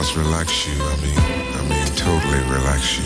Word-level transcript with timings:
must 0.00 0.16
relax 0.16 0.66
you. 0.66 0.82
I 0.82 0.96
mean, 1.02 1.18
I 1.18 1.62
mean, 1.68 1.86
totally 1.94 2.40
relax 2.48 2.96
you. 2.96 3.04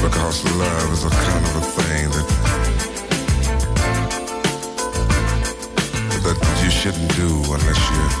Because 0.00 0.44
love 0.54 0.92
is 0.92 1.04
a 1.04 1.10
kind 1.10 1.44
of 1.48 1.56
a 1.56 1.64
thing 1.76 2.10
that 2.14 2.28
that 6.22 6.38
you 6.62 6.70
shouldn't 6.70 7.12
do 7.16 7.30
unless 7.56 7.80
you're 7.90 8.14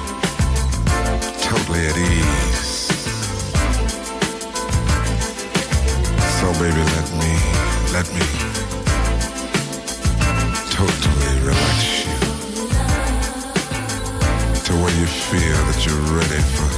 totally 1.50 1.86
at 1.86 1.96
ease. 1.96 2.90
So 6.40 6.46
baby, 6.58 6.82
let 6.82 7.08
me, 7.20 7.32
let 7.92 8.06
me 8.12 8.49
totally 10.80 11.40
relax 11.40 12.06
you 12.06 12.16
to 14.64 14.72
where 14.80 14.94
you 14.98 15.06
feel 15.28 15.60
that 15.68 15.78
you're 15.84 16.06
ready 16.16 16.42
for, 16.54 16.70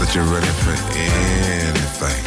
that 0.00 0.10
you're 0.14 0.30
ready 0.34 0.52
for 0.64 0.74
anything. 0.98 2.22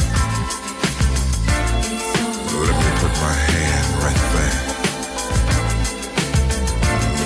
Let 2.55 2.75
me 2.83 2.89
put 3.01 3.13
my 3.19 3.35
hand 3.51 3.87
right 4.05 4.23
there. 4.35 4.59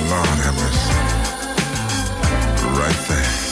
Lord 0.09 0.39
have 0.45 0.57
mercy. 0.57 0.95
Right 2.79 3.01
there. 3.09 3.50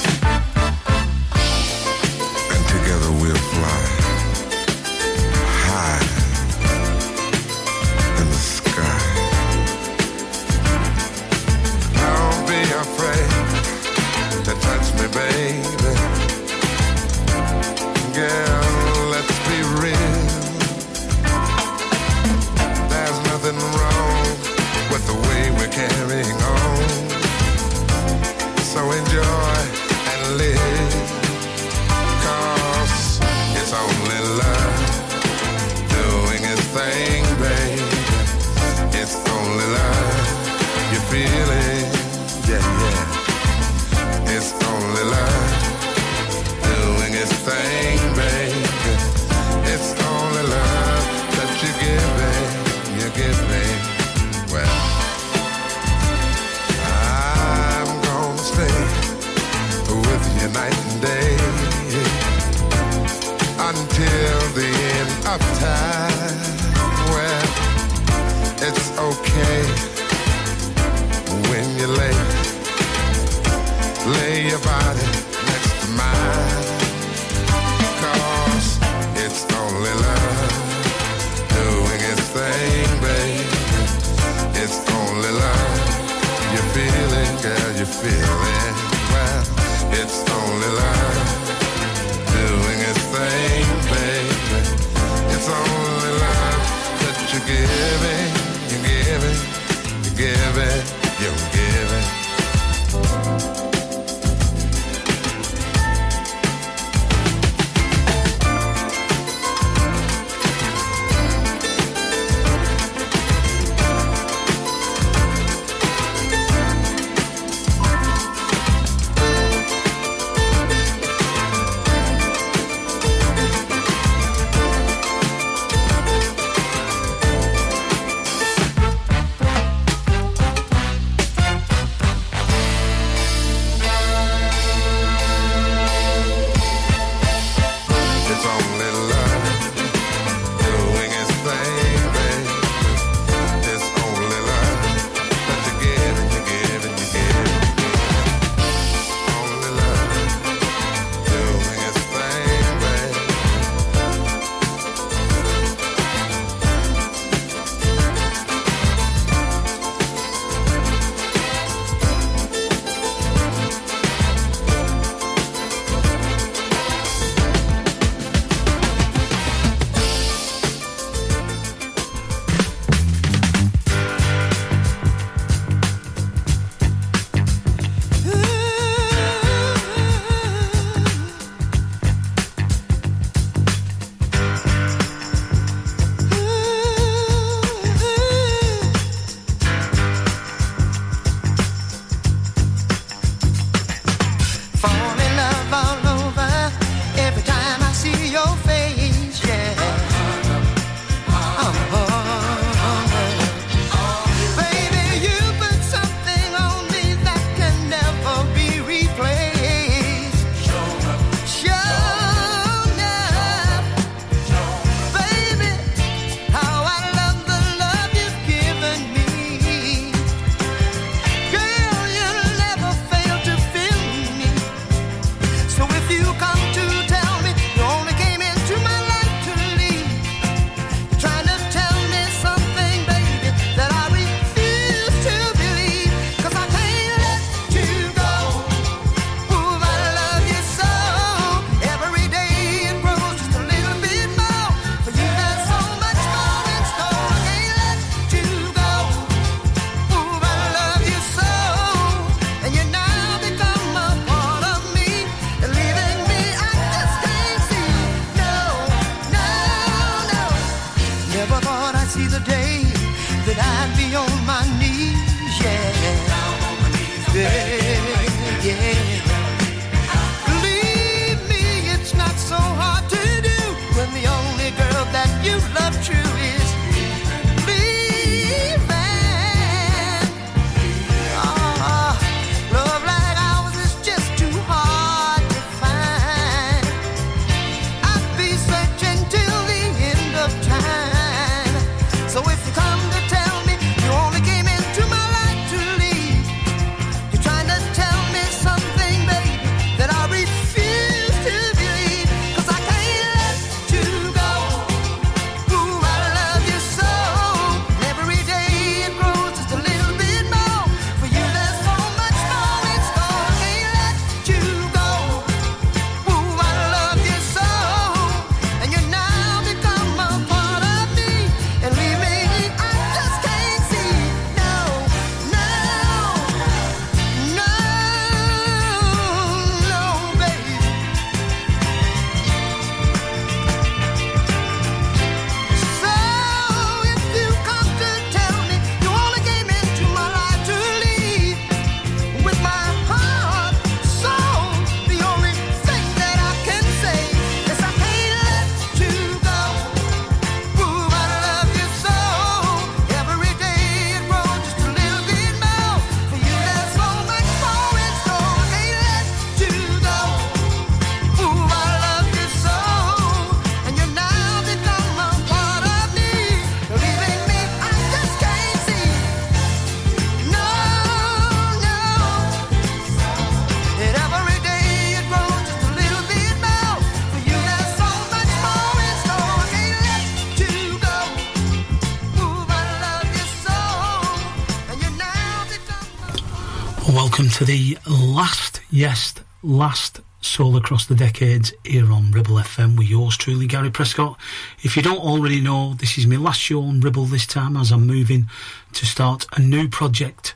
To 387.60 387.66
the 387.66 387.98
last, 388.08 388.80
yes, 388.90 389.34
last 389.62 390.22
soul 390.40 390.78
across 390.78 391.08
the 391.08 391.14
decades 391.14 391.74
here 391.84 392.10
on 392.10 392.32
Ribble 392.32 392.56
FM 392.56 392.98
with 392.98 393.10
yours 393.10 393.36
truly, 393.36 393.68
Gary 393.68 393.92
Prescott. 393.92 394.40
If 394.82 394.96
you 394.96 395.02
don't 395.02 395.20
already 395.20 395.60
know, 395.60 395.94
this 395.96 396.18
is 396.18 396.26
my 396.26 396.38
last 396.38 396.62
show 396.62 396.82
on 396.82 397.02
Ribble 397.02 397.26
this 397.26 397.46
time 397.46 397.76
as 397.76 397.92
I'm 397.92 398.08
moving 398.08 398.48
to 398.94 399.06
start 399.06 399.46
a 399.58 399.62
new 399.62 399.90
project. 399.90 400.56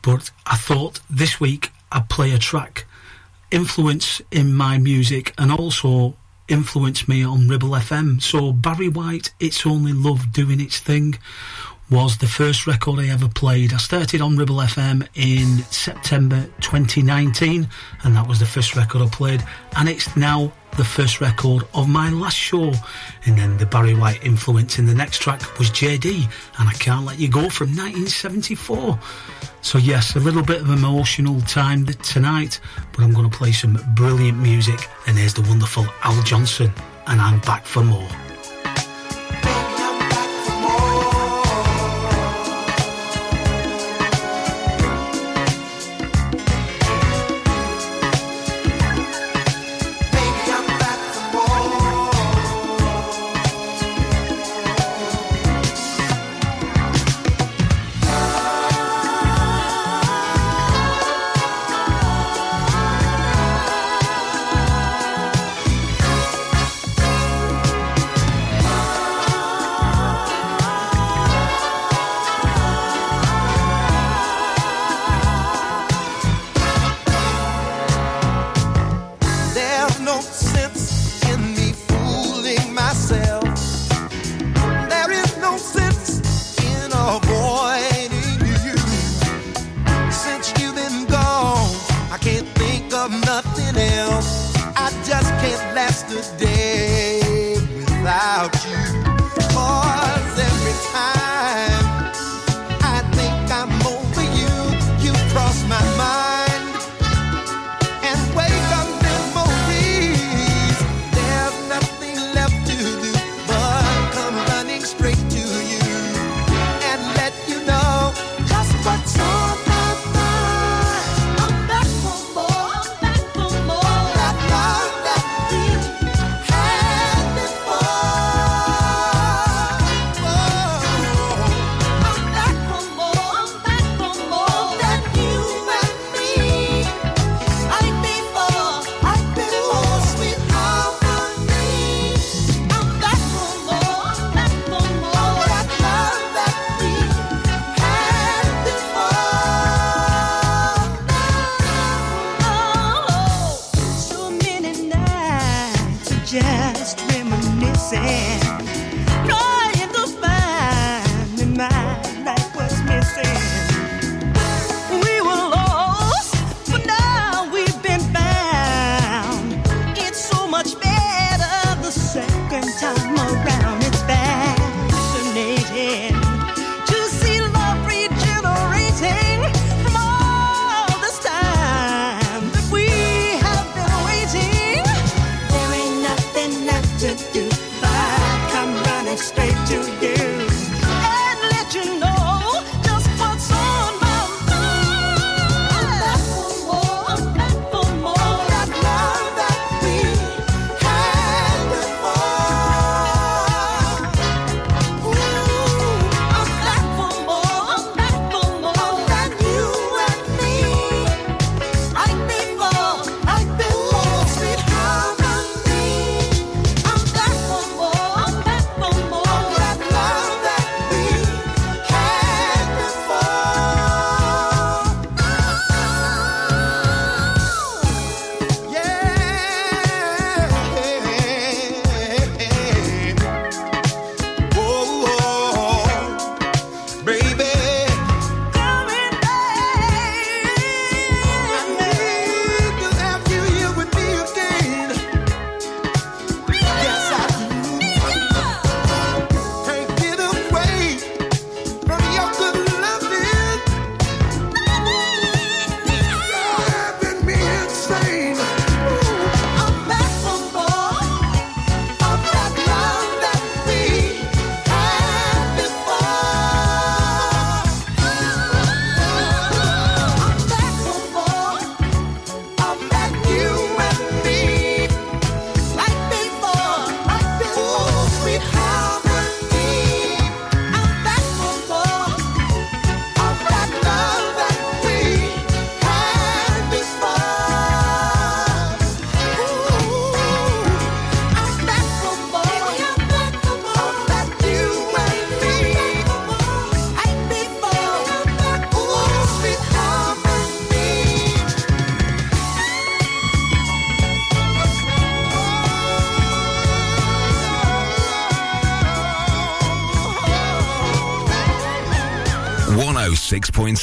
But 0.00 0.30
I 0.46 0.54
thought 0.54 1.00
this 1.10 1.40
week 1.40 1.72
I'd 1.90 2.08
play 2.08 2.30
a 2.30 2.38
track 2.38 2.84
influence 3.50 4.22
in 4.30 4.54
my 4.54 4.78
music 4.78 5.34
and 5.38 5.50
also 5.50 6.14
influence 6.46 7.08
me 7.08 7.24
on 7.24 7.48
Ribble 7.48 7.70
FM. 7.70 8.22
So 8.22 8.52
Barry 8.52 8.88
White, 8.88 9.32
It's 9.40 9.66
Only 9.66 9.92
Love 9.92 10.32
Doing 10.32 10.60
Its 10.60 10.78
Thing 10.78 11.18
was 11.90 12.18
the 12.18 12.26
first 12.26 12.66
record 12.66 13.00
I 13.00 13.08
ever 13.08 13.28
played. 13.28 13.72
I 13.72 13.78
started 13.78 14.20
on 14.20 14.36
Ribble 14.36 14.56
FM 14.56 15.08
in 15.14 15.58
September 15.70 16.42
2019, 16.60 17.68
and 18.04 18.16
that 18.16 18.28
was 18.28 18.40
the 18.40 18.46
first 18.46 18.76
record 18.76 19.00
I 19.00 19.08
played. 19.08 19.42
And 19.76 19.88
it's 19.88 20.14
now 20.16 20.52
the 20.76 20.84
first 20.84 21.20
record 21.20 21.64
of 21.74 21.88
my 21.88 22.10
last 22.10 22.36
show. 22.36 22.72
And 23.24 23.38
then 23.38 23.56
the 23.56 23.66
Barry 23.66 23.94
White 23.94 24.22
influence 24.24 24.78
in 24.78 24.86
the 24.86 24.94
next 24.94 25.18
track 25.18 25.58
was 25.58 25.70
JD, 25.70 26.30
and 26.58 26.68
I 26.68 26.72
Can't 26.72 27.06
Let 27.06 27.18
You 27.18 27.28
Go 27.28 27.48
from 27.48 27.68
1974. 27.68 28.98
So, 29.62 29.78
yes, 29.78 30.14
a 30.14 30.20
little 30.20 30.44
bit 30.44 30.60
of 30.60 30.70
emotional 30.70 31.40
time 31.42 31.86
tonight, 31.86 32.60
but 32.92 33.02
I'm 33.02 33.12
going 33.12 33.28
to 33.28 33.36
play 33.36 33.52
some 33.52 33.78
brilliant 33.94 34.38
music. 34.38 34.88
And 35.06 35.16
there's 35.16 35.34
the 35.34 35.42
wonderful 35.42 35.86
Al 36.02 36.22
Johnson, 36.22 36.70
and 37.06 37.20
I'm 37.20 37.40
back 37.40 37.64
for 37.64 37.82
more. 37.82 38.08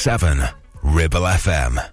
106.7 0.05 0.53
Ribble 0.83 1.25
FM. 1.25 1.84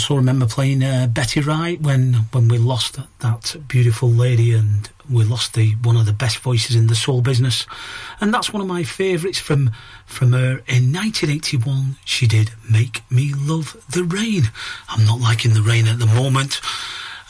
Also 0.00 0.16
remember 0.16 0.46
playing 0.46 0.82
uh, 0.82 1.06
Betty 1.12 1.42
Wright 1.42 1.78
when 1.78 2.14
when 2.32 2.48
we 2.48 2.56
lost 2.56 2.98
that 3.18 3.54
beautiful 3.68 4.08
lady 4.08 4.54
and 4.54 4.88
we 5.10 5.24
lost 5.24 5.52
the 5.52 5.72
one 5.82 5.98
of 5.98 6.06
the 6.06 6.14
best 6.14 6.38
voices 6.38 6.74
in 6.74 6.86
the 6.86 6.94
soul 6.94 7.20
business, 7.20 7.66
and 8.18 8.32
that's 8.32 8.50
one 8.50 8.62
of 8.62 8.66
my 8.66 8.82
favourites 8.82 9.38
from 9.38 9.72
from 10.06 10.32
her 10.32 10.62
in 10.66 10.90
1981. 10.90 11.96
She 12.06 12.26
did 12.26 12.52
"Make 12.70 13.02
Me 13.10 13.34
Love 13.36 13.76
the 13.90 14.02
Rain." 14.02 14.44
I'm 14.88 15.04
not 15.04 15.20
liking 15.20 15.52
the 15.52 15.60
rain 15.60 15.86
at 15.86 15.98
the 15.98 16.06
moment. 16.06 16.62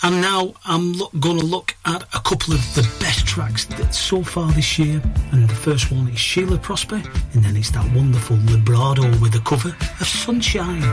And 0.04 0.22
now 0.22 0.54
I'm 0.64 0.92
lo- 0.92 1.10
going 1.18 1.40
to 1.40 1.44
look 1.44 1.74
at 1.84 2.04
a 2.14 2.20
couple 2.20 2.54
of 2.54 2.62
the 2.76 2.88
best 3.00 3.26
tracks 3.26 3.64
that 3.64 3.94
so 3.94 4.22
far 4.22 4.52
this 4.52 4.78
year. 4.78 5.02
And 5.32 5.48
the 5.48 5.56
first 5.56 5.90
one 5.90 6.06
is 6.08 6.20
Sheila 6.20 6.58
Prosper, 6.58 7.02
and 7.34 7.42
then 7.44 7.56
it's 7.56 7.70
that 7.72 7.84
wonderful 7.96 8.36
vibrato 8.36 9.08
with 9.18 9.32
the 9.32 9.40
cover 9.40 9.74
of 10.00 10.06
Sunshine. 10.06 10.84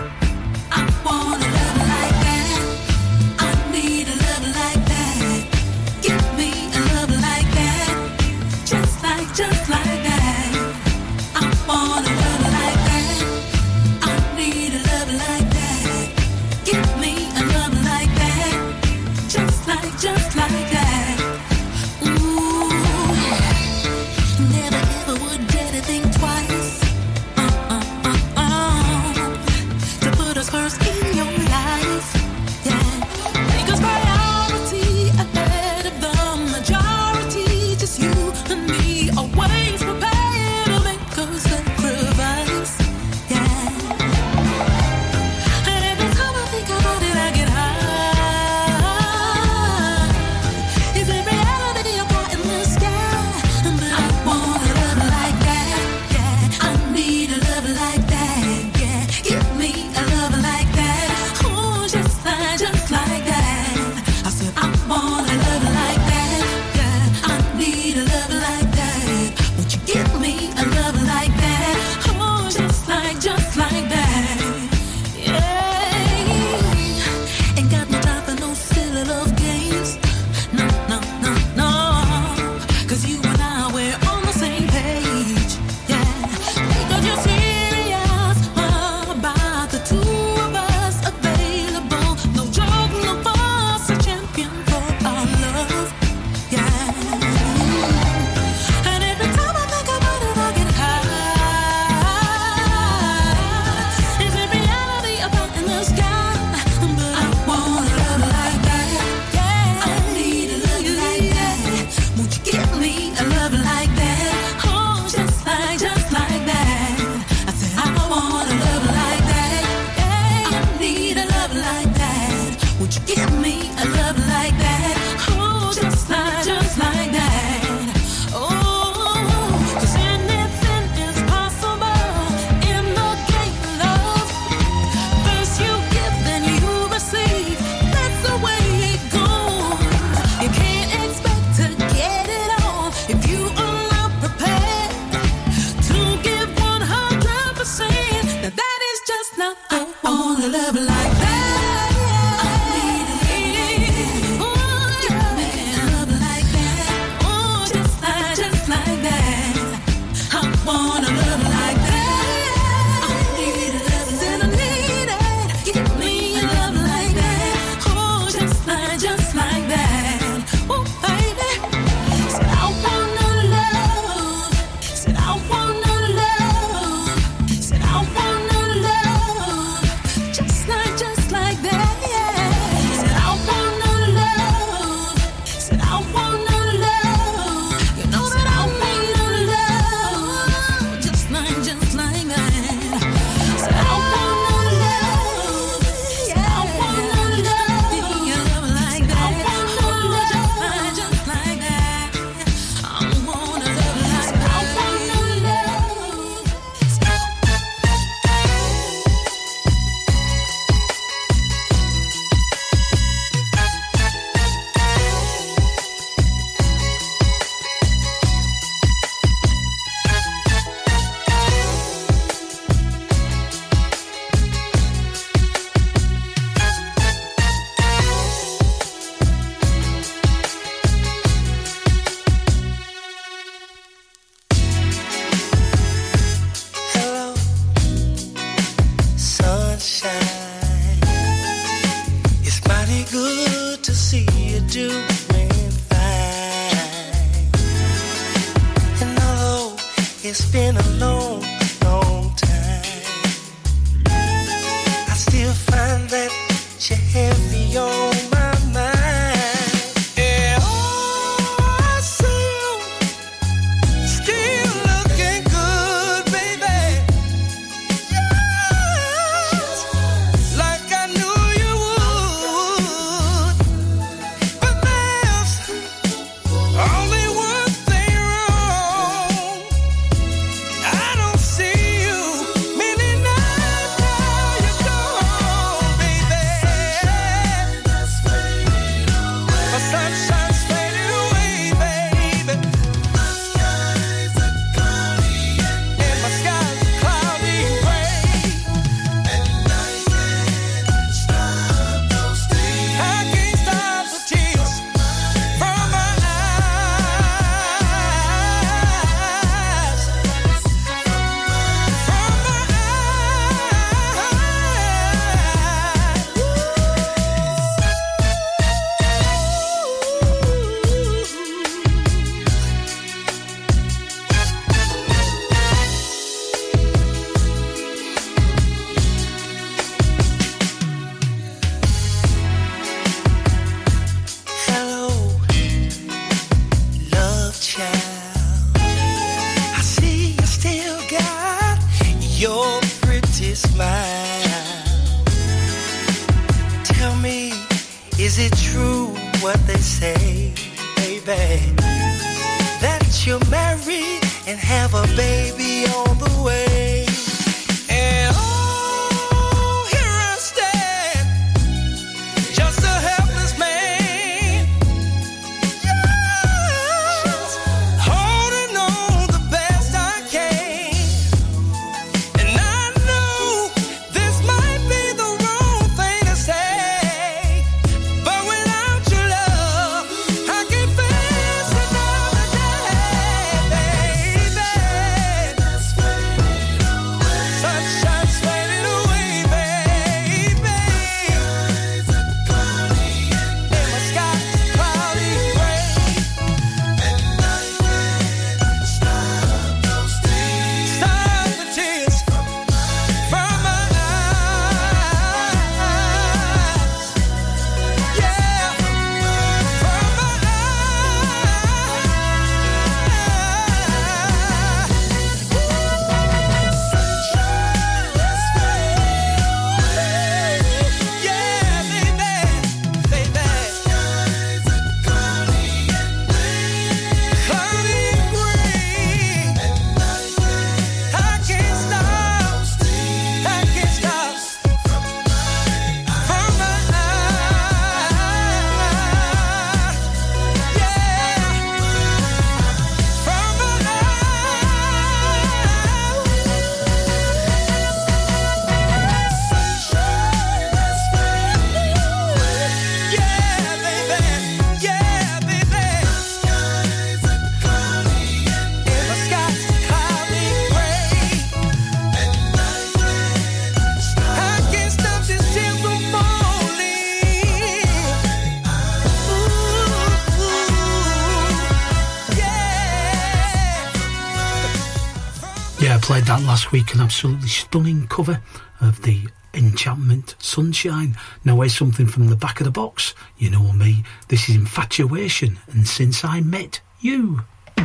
last 476.57 476.71
week 476.71 476.91
an 476.95 477.01
absolutely 477.01 477.47
stunning 477.47 478.07
cover 478.07 478.41
of 478.81 479.03
the 479.03 479.27
Enchantment 479.53 480.33
Sunshine. 480.39 481.15
Now, 481.45 481.61
here's 481.61 481.77
something 481.77 482.07
from 482.07 482.29
the 482.29 482.35
back 482.35 482.59
of 482.59 482.65
the 482.65 482.71
box. 482.71 483.13
You 483.37 483.51
know 483.51 483.73
me, 483.73 484.03
this 484.29 484.49
is 484.49 484.55
Infatuation, 484.55 485.59
and 485.67 485.87
Since 485.87 486.25
I 486.25 486.41
Met 486.41 486.81
You. 486.99 487.41
Hey, 487.77 487.83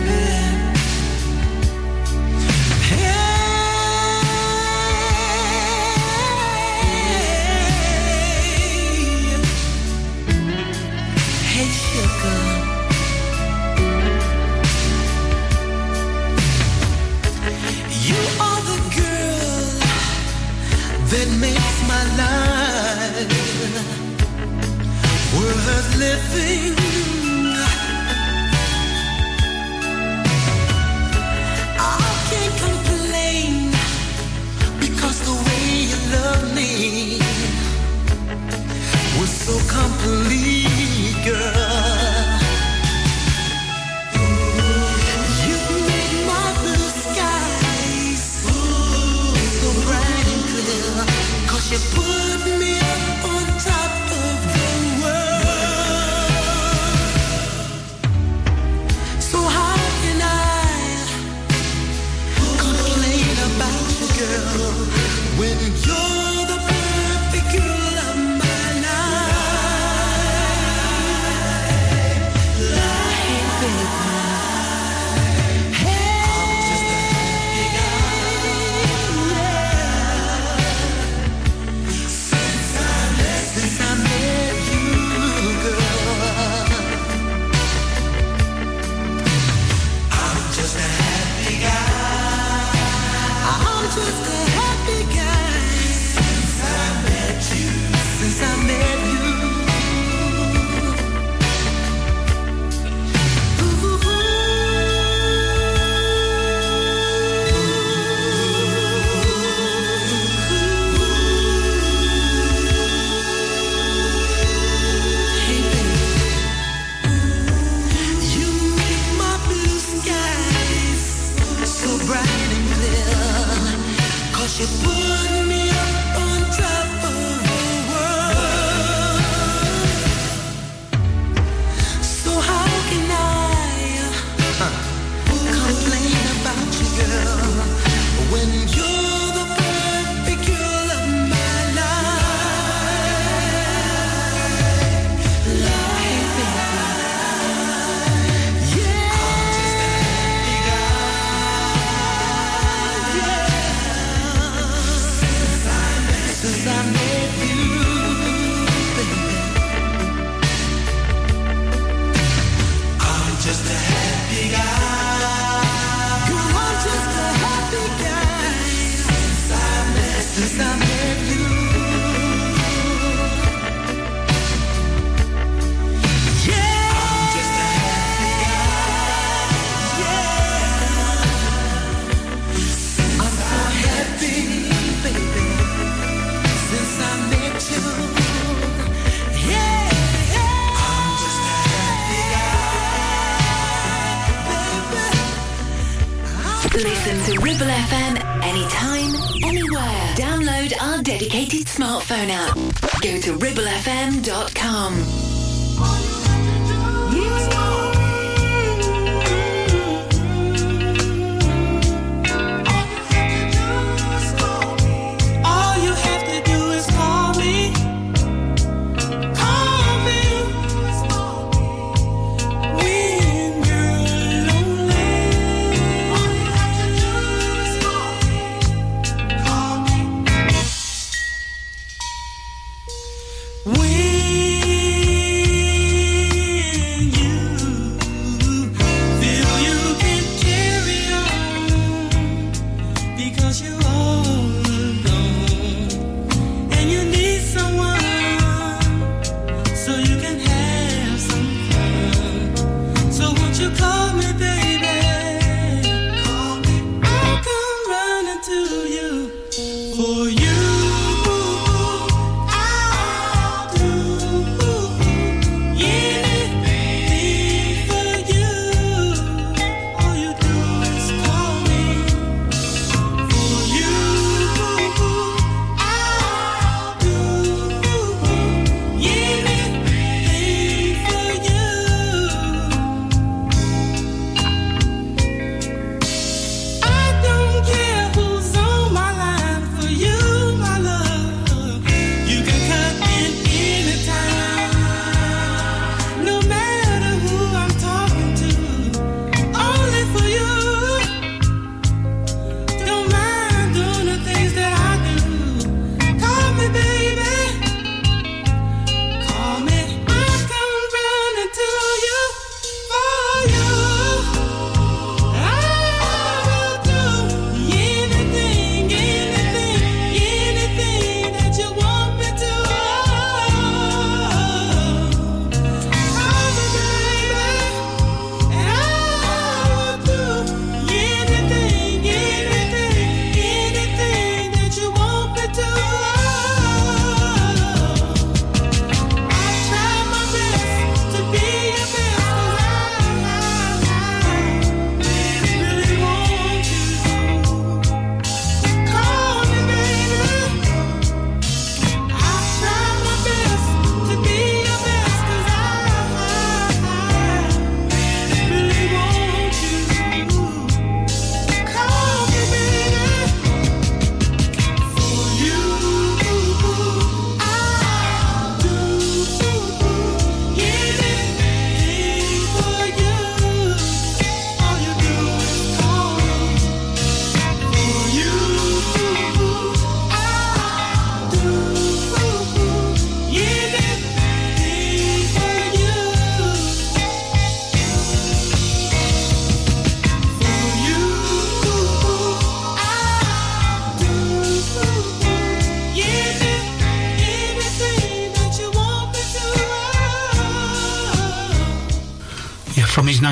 living. 26.00 26.89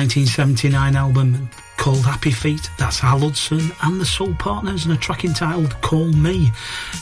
1979 0.09 0.95
album 0.95 1.47
called 1.77 2.03
Happy 2.03 2.31
Feet. 2.31 2.67
That's 2.79 3.03
Al 3.03 3.19
Hudson 3.19 3.71
and 3.83 4.01
the 4.01 4.05
Soul 4.05 4.33
Partners 4.39 4.85
and 4.85 4.93
a 4.95 4.97
track 4.97 5.23
entitled 5.23 5.79
Call 5.81 6.07
Me. 6.07 6.49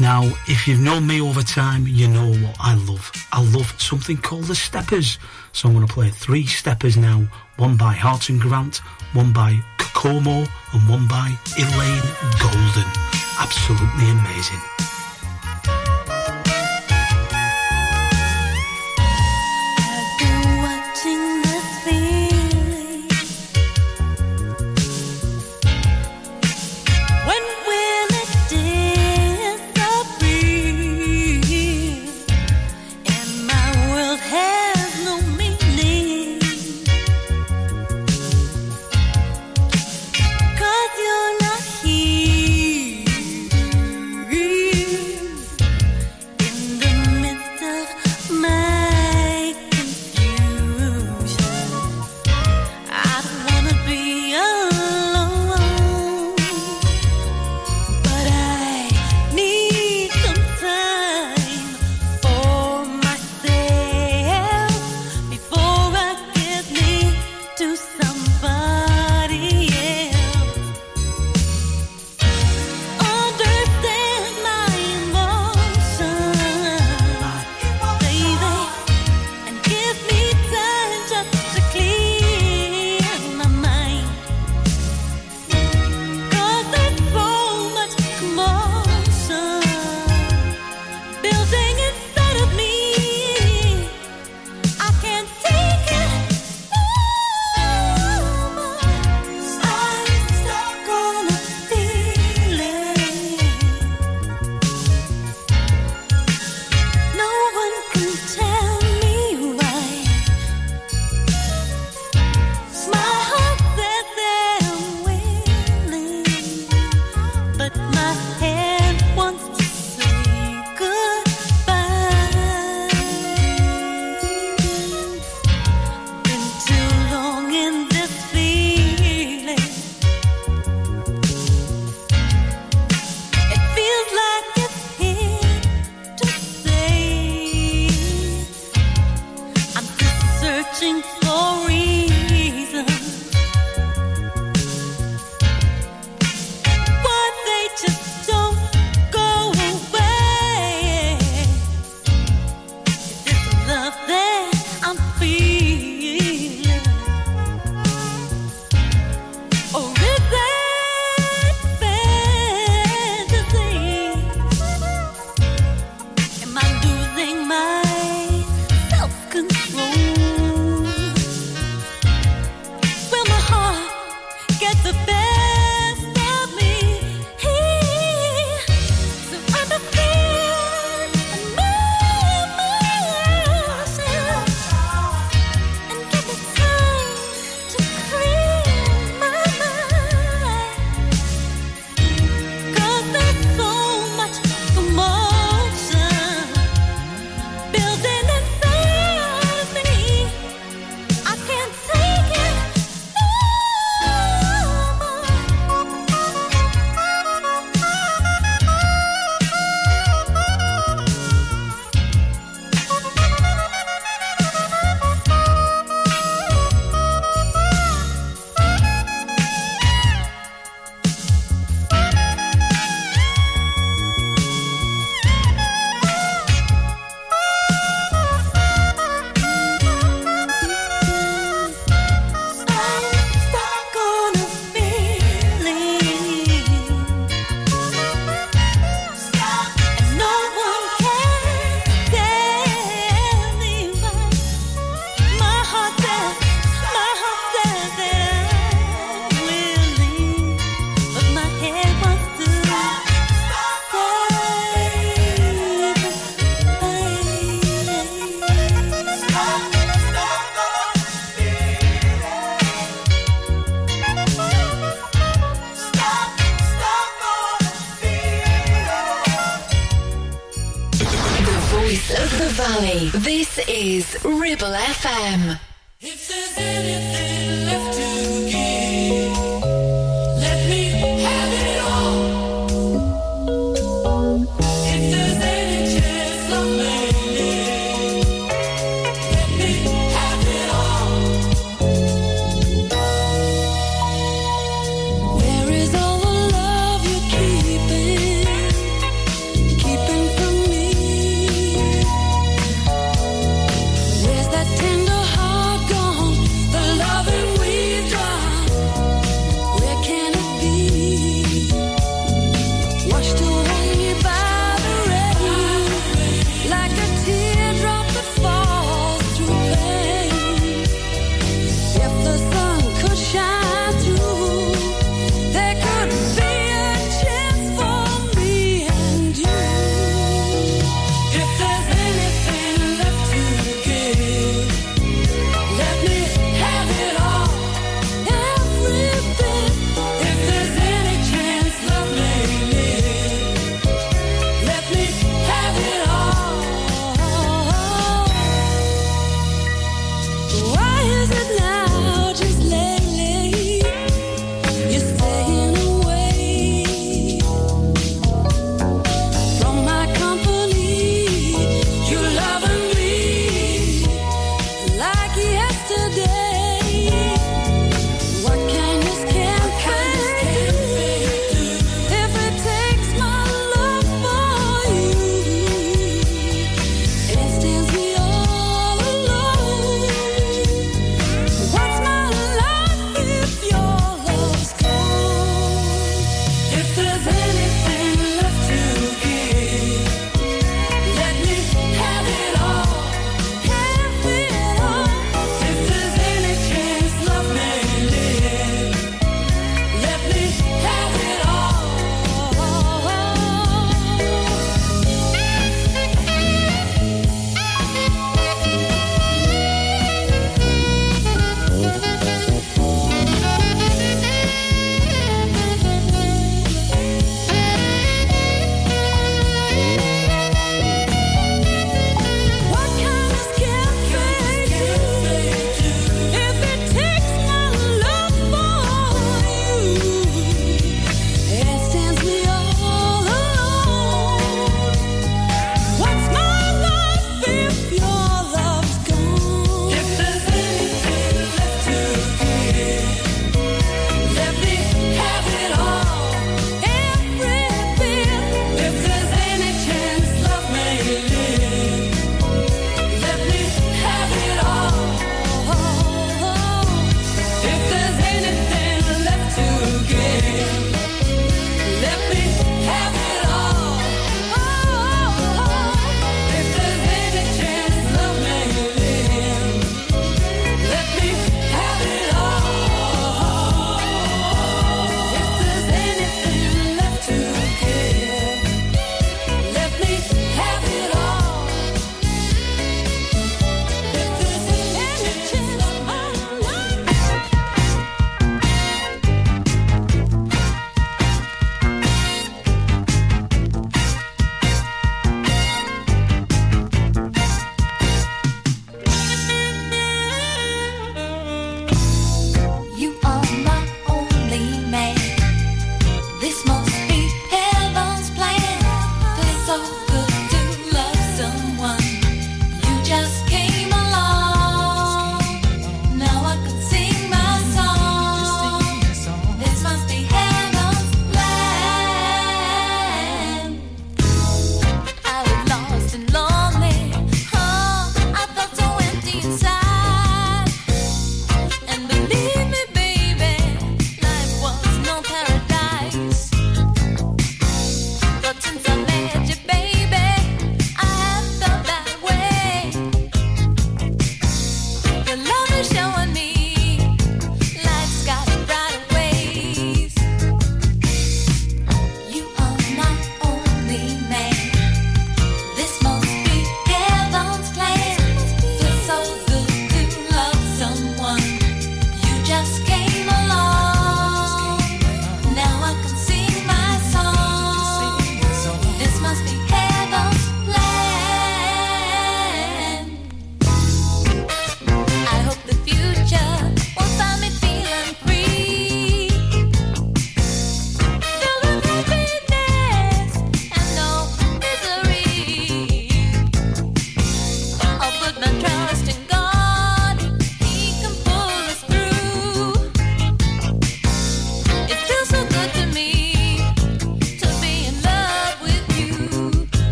Now, 0.00 0.24
if 0.48 0.66
you've 0.66 0.80
known 0.80 1.06
me 1.06 1.20
over 1.20 1.42
time, 1.42 1.86
you 1.86 2.08
know 2.08 2.32
what 2.32 2.56
I 2.58 2.74
love. 2.74 3.12
I 3.32 3.40
love 3.40 3.72
something 3.80 4.16
called 4.16 4.44
the 4.46 4.56
Steppers. 4.56 5.20
So 5.52 5.68
I'm 5.68 5.76
going 5.76 5.86
to 5.86 5.94
play 5.94 6.10
three 6.10 6.44
Steppers 6.44 6.96
now, 6.96 7.22
one 7.56 7.76
by 7.76 7.92
Hart 7.92 8.30
and 8.30 8.40
Grant, 8.40 8.78
one 9.12 9.32
by 9.32 9.60
Kokomo, 9.78 10.44
and 10.72 10.88
one 10.88 11.06
by 11.06 11.36
Elaine 11.56 12.02
Golden. 12.40 12.90
Absolutely 13.38 14.10
amazing. 14.10 14.77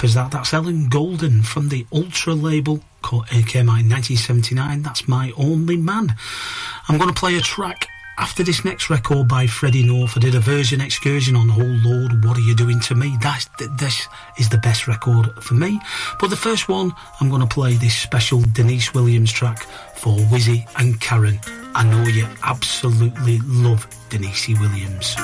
step 0.00 0.08
is 0.08 0.14
that? 0.14 0.30
That's 0.30 0.54
Ellen 0.54 0.88
Golden 0.88 1.42
from 1.42 1.68
the 1.68 1.84
Ultra 1.92 2.32
label, 2.32 2.80
came 3.02 3.68
1979. 3.90 4.80
That's 4.80 5.06
My 5.06 5.30
Only 5.36 5.76
Man. 5.76 6.16
I'm 6.88 6.96
going 6.96 7.12
to 7.12 7.20
play 7.20 7.36
a 7.36 7.40
track 7.42 7.86
after 8.16 8.42
this 8.42 8.64
next 8.64 8.88
record 8.88 9.28
by 9.28 9.46
Freddie 9.46 9.82
North. 9.82 10.16
I 10.16 10.20
did 10.20 10.34
a 10.34 10.40
version 10.40 10.80
excursion 10.80 11.36
on 11.36 11.50
Oh 11.50 11.78
Lord, 11.86 12.24
What 12.24 12.38
Are 12.38 12.40
You 12.40 12.56
Doing 12.56 12.80
to 12.80 12.94
Me? 12.94 13.14
That's, 13.20 13.46
this 13.78 14.08
is 14.38 14.48
the 14.48 14.56
best 14.56 14.88
record 14.88 15.34
for 15.42 15.52
me. 15.52 15.78
But 16.18 16.30
the 16.30 16.36
first 16.36 16.66
one, 16.66 16.92
I'm 17.20 17.28
going 17.28 17.46
to 17.46 17.54
play 17.54 17.74
this 17.74 17.94
special 17.94 18.40
Deniece 18.52 18.94
Williams 18.94 19.30
track 19.30 19.64
for 19.96 20.16
Wizzy 20.16 20.66
and 20.78 20.98
Karen. 21.02 21.38
I 21.74 21.84
know 21.84 22.04
you 22.04 22.26
absolutely 22.42 23.40
love 23.44 23.86
Deniece 24.08 24.48
Williams. 24.48 25.14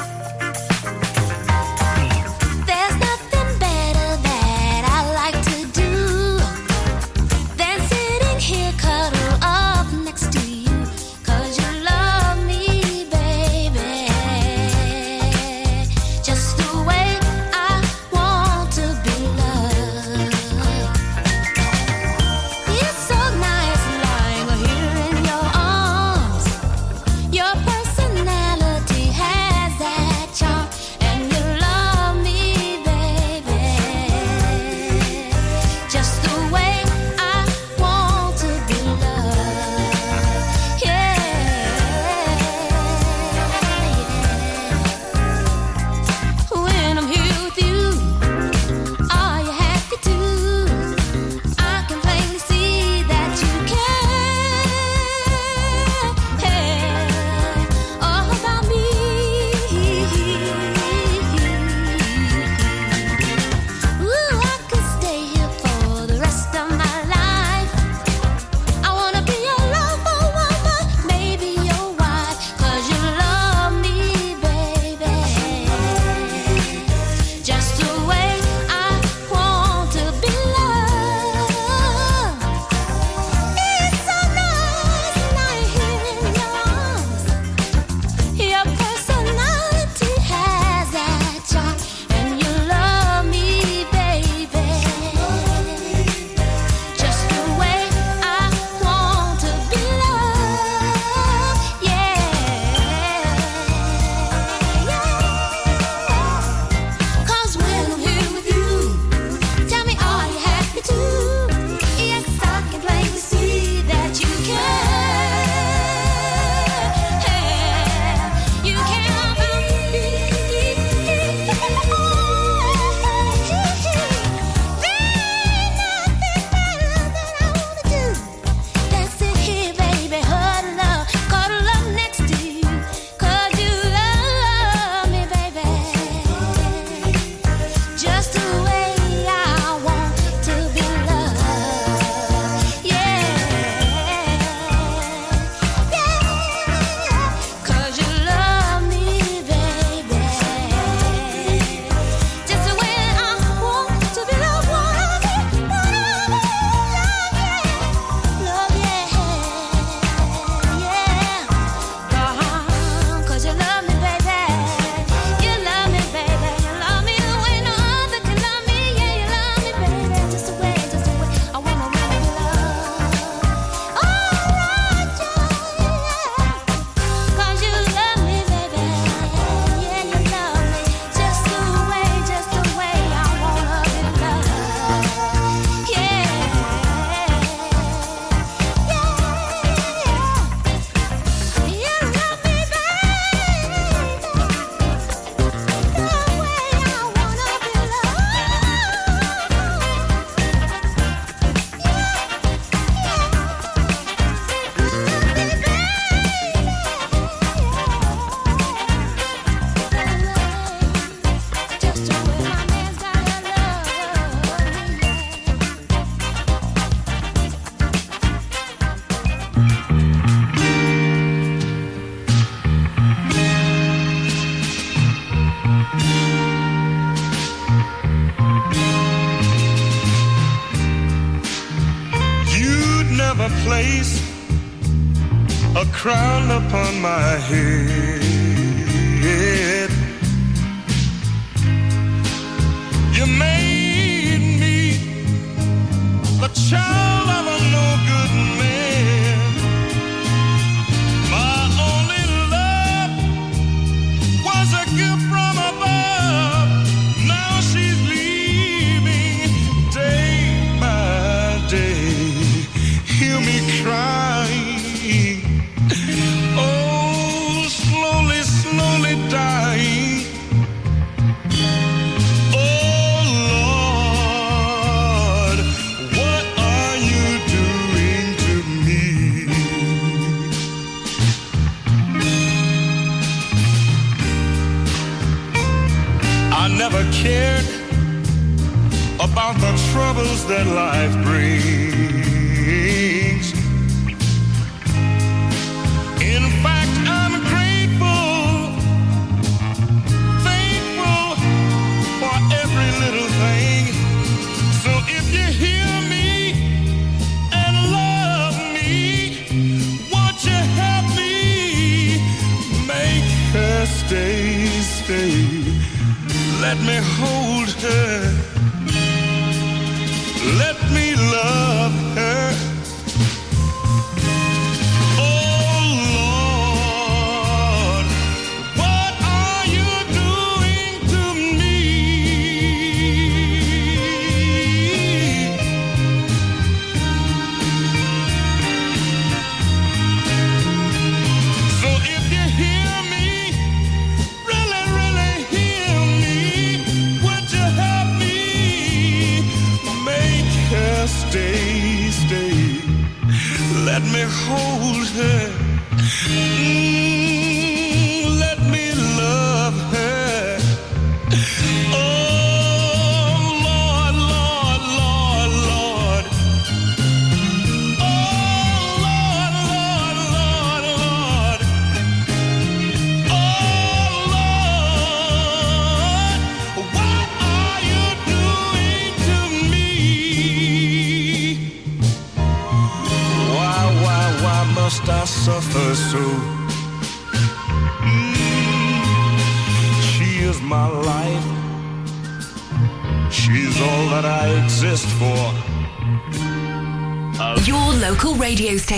my 237.07 237.39
head. 237.39 238.06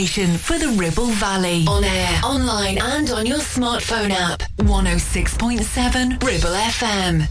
station 0.08 0.38
for 0.38 0.58
the 0.58 0.68
Ribble 0.68 1.06
Valley. 1.06 1.64
On 1.68 1.84
air, 1.84 2.20
online, 2.24 2.78
and 2.80 3.10
on 3.10 3.26
your 3.26 3.38
smartphone 3.38 4.10
app. 4.10 4.42
106.7 4.58 6.22
Ribble 6.22 6.48
FM. 6.48 7.28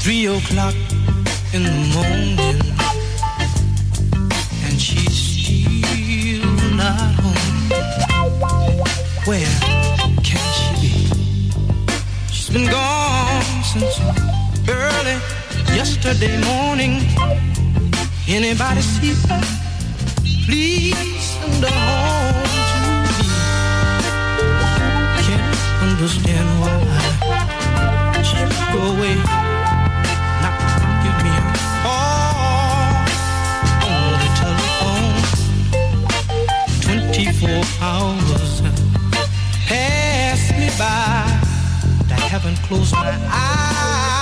Three 0.00 0.26
o'clock 0.26 0.74
in 1.52 1.62
the 1.62 1.90
morning 1.94 2.43
yesterday 15.84 16.36
morning. 16.40 16.94
Anybody 18.26 18.80
see 18.80 19.12
her? 19.28 19.42
Please 20.46 20.96
send 21.20 21.64
her 21.64 21.78
home 21.88 22.48
to 22.70 22.76
me. 22.80 23.12
Can't 25.26 25.56
understand 25.86 26.48
why 26.60 28.22
she 28.28 28.40
go 28.72 28.80
away. 28.94 29.16
Not 30.44 30.56
give 31.04 31.18
me 31.24 31.32
a 31.36 32.00
on 33.92 34.04
the 34.22 34.28
telephone. 34.40 35.16
Twenty-four 36.84 37.62
hours 37.84 38.52
pass 39.68 40.42
me 40.58 40.68
by. 40.80 41.24
but 41.98 42.12
I 42.12 42.20
haven't 42.34 42.58
closed 42.68 42.94
my 42.94 43.18
eyes. 43.28 44.13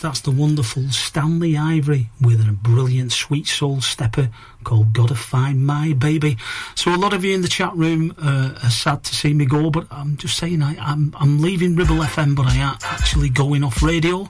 That's 0.00 0.20
the 0.20 0.30
wonderful 0.30 0.84
Stanley 0.90 1.56
Ivory 1.56 2.08
with 2.20 2.40
a 2.40 2.52
brilliant 2.52 3.12
sweet 3.12 3.46
soul 3.46 3.80
stepper 3.80 4.30
called 4.64 4.92
Gotta 4.92 5.14
Find 5.14 5.66
My 5.66 5.92
Baby. 5.92 6.36
So 6.74 6.94
a 6.94 6.96
lot 6.96 7.12
of 7.12 7.24
you 7.24 7.34
in 7.34 7.42
the 7.42 7.48
chat 7.48 7.74
room 7.74 8.14
uh, 8.18 8.58
are 8.62 8.70
sad 8.70 9.04
to 9.04 9.14
see 9.14 9.32
me 9.32 9.46
go, 9.46 9.70
but 9.70 9.86
I'm 9.90 10.16
just 10.16 10.36
saying 10.36 10.62
I, 10.62 10.76
I'm, 10.78 11.14
I'm 11.18 11.40
leaving 11.40 11.76
Ribble 11.76 11.96
FM, 11.96 12.34
but 12.34 12.46
I 12.46 12.56
am 12.56 12.76
actually 12.82 13.28
going 13.28 13.62
off 13.62 13.82
radio. 13.82 14.28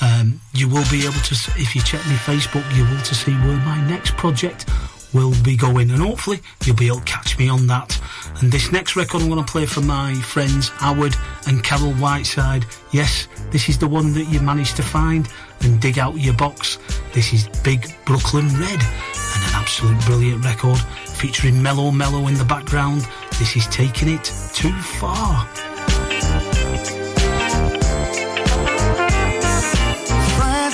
Um, 0.00 0.40
you 0.52 0.68
will 0.68 0.88
be 0.90 1.02
able 1.02 1.20
to, 1.20 1.34
if 1.56 1.74
you 1.74 1.82
check 1.82 2.04
my 2.06 2.14
Facebook, 2.14 2.64
you 2.76 2.84
will 2.84 3.02
to 3.02 3.14
see 3.14 3.32
where 3.32 3.56
my 3.58 3.80
next 3.88 4.16
project 4.16 4.68
will 5.12 5.34
be 5.42 5.56
going, 5.56 5.90
and 5.90 6.00
hopefully 6.00 6.40
you'll 6.64 6.76
be 6.76 6.88
able 6.88 7.00
to 7.00 7.04
catch 7.04 7.38
me 7.38 7.48
on 7.48 7.66
that. 7.66 8.00
And 8.40 8.50
this 8.50 8.72
next 8.72 8.96
record 8.96 9.22
I'm 9.22 9.28
going 9.28 9.44
to 9.44 9.52
play 9.52 9.66
for 9.66 9.80
my 9.80 10.14
friends 10.14 10.68
Howard 10.68 11.14
and 11.46 11.62
Carol 11.62 11.92
Whiteside. 11.94 12.66
Yes, 12.92 13.28
this 13.50 13.68
is 13.68 13.78
the 13.78 13.88
one 13.88 14.12
that 14.14 14.24
you 14.24 14.40
managed 14.40 14.76
to 14.76 14.82
find 14.82 15.28
and 15.62 15.80
dig 15.80 15.98
out 15.98 16.16
your 16.16 16.34
box. 16.34 16.78
This 17.12 17.32
is 17.32 17.48
Big 17.62 17.94
Brooklyn 18.04 18.48
Red, 18.48 18.80
and 18.80 19.42
an 19.44 19.54
absolute 19.54 20.00
brilliant 20.06 20.44
record 20.44 20.78
featuring 21.06 21.62
Mellow 21.62 21.90
Mellow 21.90 22.26
in 22.28 22.34
the 22.34 22.44
background. 22.44 23.06
This 23.38 23.56
is 23.56 23.66
taking 23.68 24.08
it 24.08 24.24
too 24.54 24.72
far. 24.72 25.46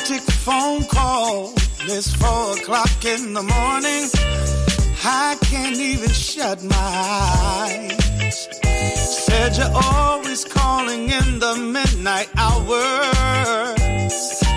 frantic 0.07 0.23
phone 0.23 0.85
call. 0.85 1.53
It's 1.89 2.13
four 2.17 2.57
o'clock 2.59 3.05
in 3.05 3.33
the 3.33 3.43
morning. 3.43 4.11
I 5.05 5.37
can't 5.43 5.77
even 5.77 6.11
shut 6.11 6.65
my 6.65 6.77
eyes. 6.77 8.49
Said 9.25 9.57
you're 9.57 9.71
always 9.73 10.45
calling 10.45 11.11
in 11.11 11.39
the 11.39 11.55
midnight 11.57 12.29
hours. 12.37 13.79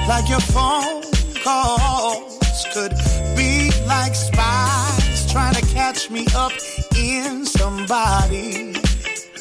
Like 0.08 0.28
your 0.28 0.40
phone 0.40 1.04
calls 1.44 2.66
could 2.74 2.94
be 3.38 3.70
like 3.86 4.16
spies 4.16 5.32
trying 5.32 5.54
to 5.54 5.66
catch 5.68 6.10
me 6.10 6.26
up 6.36 6.52
in 6.98 7.46
somebody. 7.46 8.72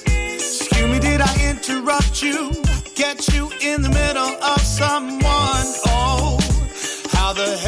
Excuse 0.04 0.90
me, 0.92 0.98
did 0.98 1.22
I 1.22 1.50
interrupt 1.50 2.22
you? 2.22 2.52
Get 2.94 3.28
you 3.32 3.50
in 3.62 3.80
the 3.80 3.88
middle 3.88 4.36
of 4.42 4.60
someone? 4.60 5.66
Oh, 5.86 6.38
how 7.12 7.32
the 7.32 7.56
hell 7.56 7.67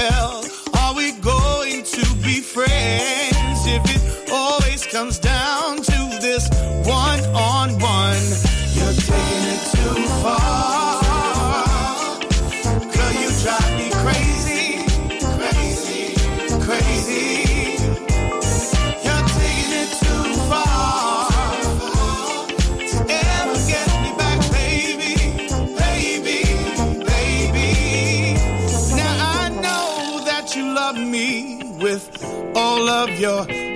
comes 5.01 5.19
down 5.19 5.77
to 5.77 5.99
this 6.21 6.49
one 6.85 7.21
on 7.35 7.71
one? 7.79 8.23
You're 8.77 8.93
taking 8.93 9.45
it 9.55 9.63
too 9.73 9.95
far. 10.21 11.01
You 13.21 13.29
drive 13.43 13.73
me 13.79 13.89
crazy, 14.05 14.63
crazy, 15.39 16.01
crazy. 16.67 17.29
Too 20.01 20.27
far 20.49 21.29
ever 23.09 23.59
get 23.73 23.89
me 24.03 24.11
back 24.21 24.41
baby 24.53 25.13
baby 25.83 26.39
baby 27.11 27.71
now 28.97 29.15
I 29.41 29.43
know 29.65 29.89
that 30.27 30.45
You're 30.55 30.75
taking 33.47 33.67
it 33.67 33.70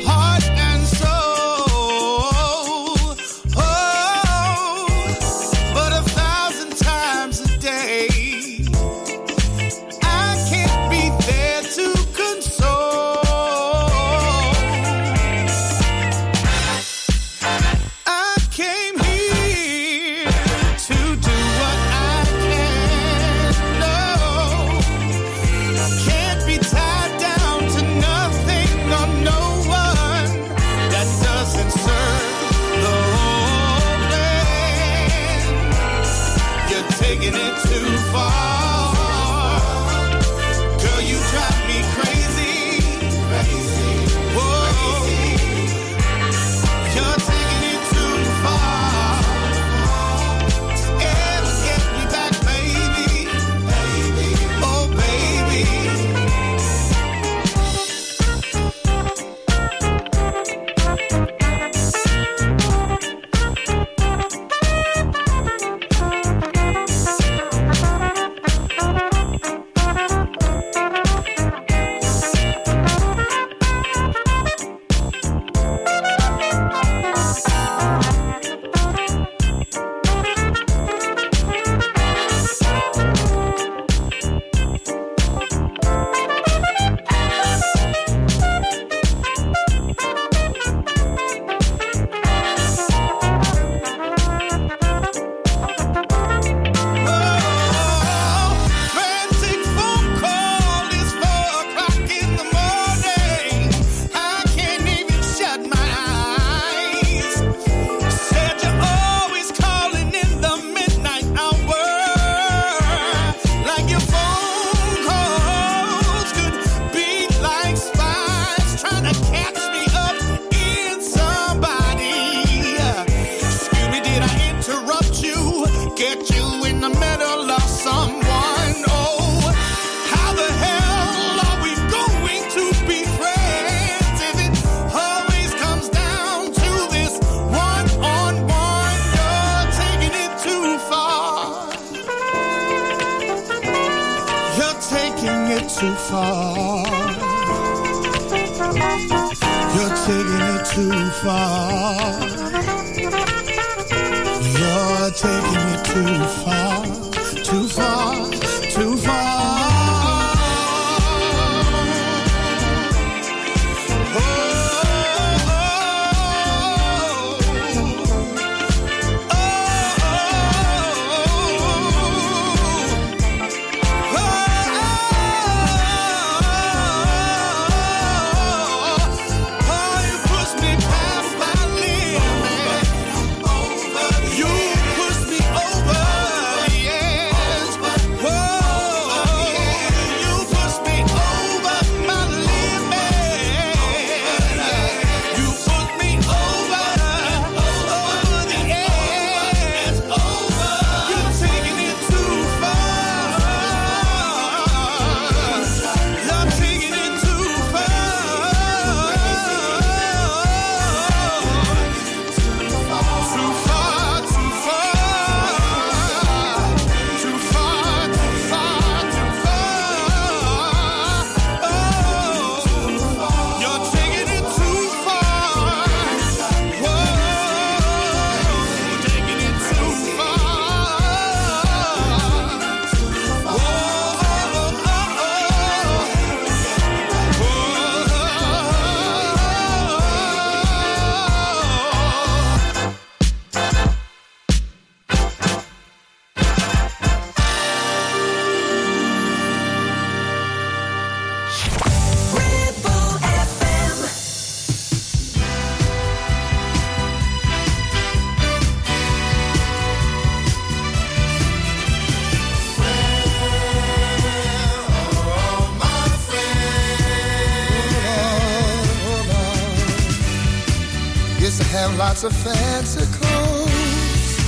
lots 272.15 272.25
of 272.25 272.33
fancy 272.33 273.05
clothes 273.19 274.39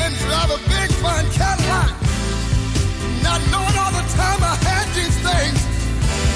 and 0.00 0.14
drive 0.14 0.50
a 0.50 0.58
big 0.68 0.88
fine 1.02 1.28
Cadillac. 1.32 1.90
Not 3.20 3.40
knowing 3.50 3.76
all 3.82 3.90
the 3.90 4.06
time 4.14 4.40
I 4.46 4.54
had 4.62 4.86
these 4.94 5.18
things, 5.18 5.58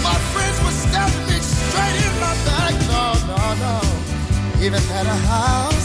my 0.03 0.19
friends 0.33 0.59
were 0.65 0.77
stabbing 0.85 1.27
me 1.31 1.39
straight 1.39 1.97
in 2.07 2.15
my 2.19 2.35
back. 2.49 2.75
No, 2.91 3.05
no, 3.31 3.43
no. 3.63 3.77
Even 4.65 4.83
had 4.91 5.07
a 5.07 5.19
house 5.31 5.82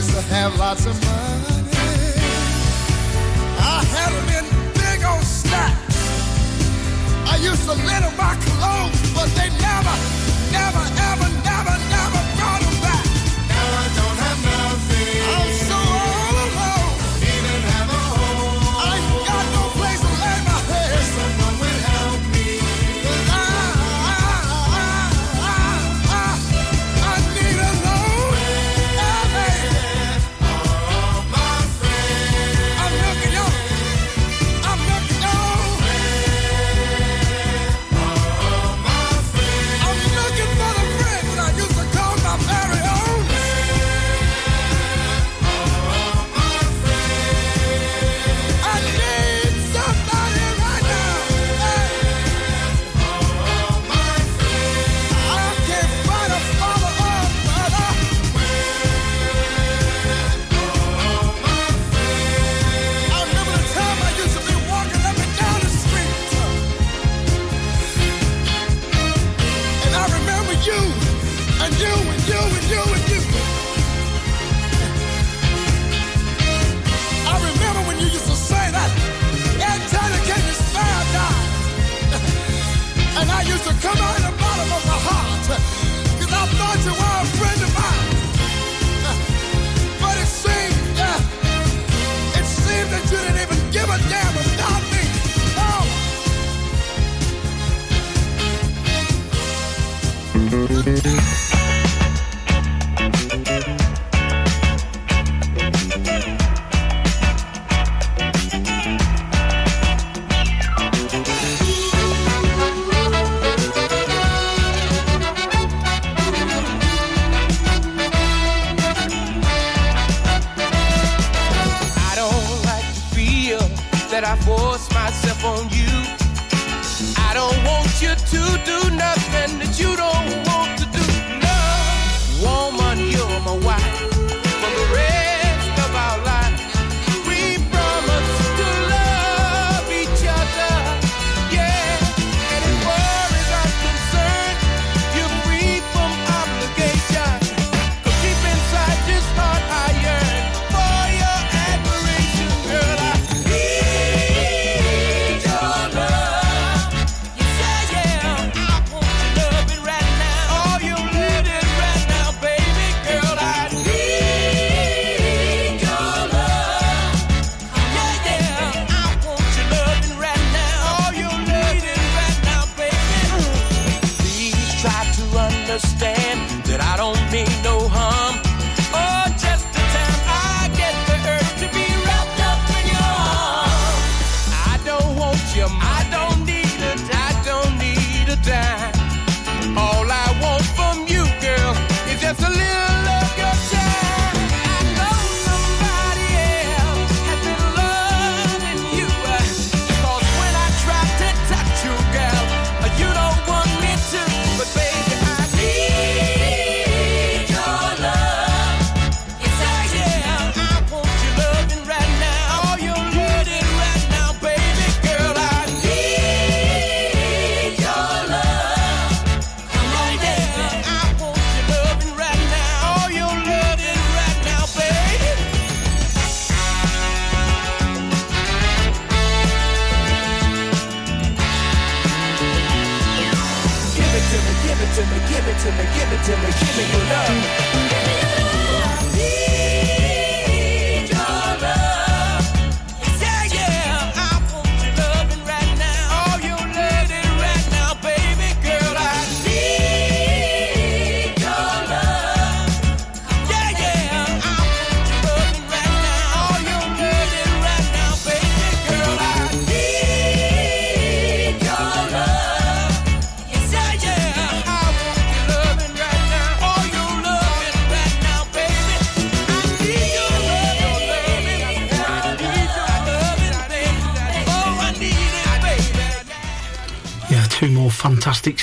used 0.00 0.14
to 0.14 0.22
have 0.22 0.58
lots 0.58 0.86
of 0.86 0.94
money. 1.02 1.72
I 3.58 3.84
had 3.92 4.10
them 4.16 4.28
in 4.38 4.72
big 4.72 5.04
old 5.04 5.22
stacks. 5.22 5.98
I 7.26 7.36
used 7.36 7.64
to 7.64 7.74
let 7.84 8.00
my 8.16 8.34
rock. 8.34 8.49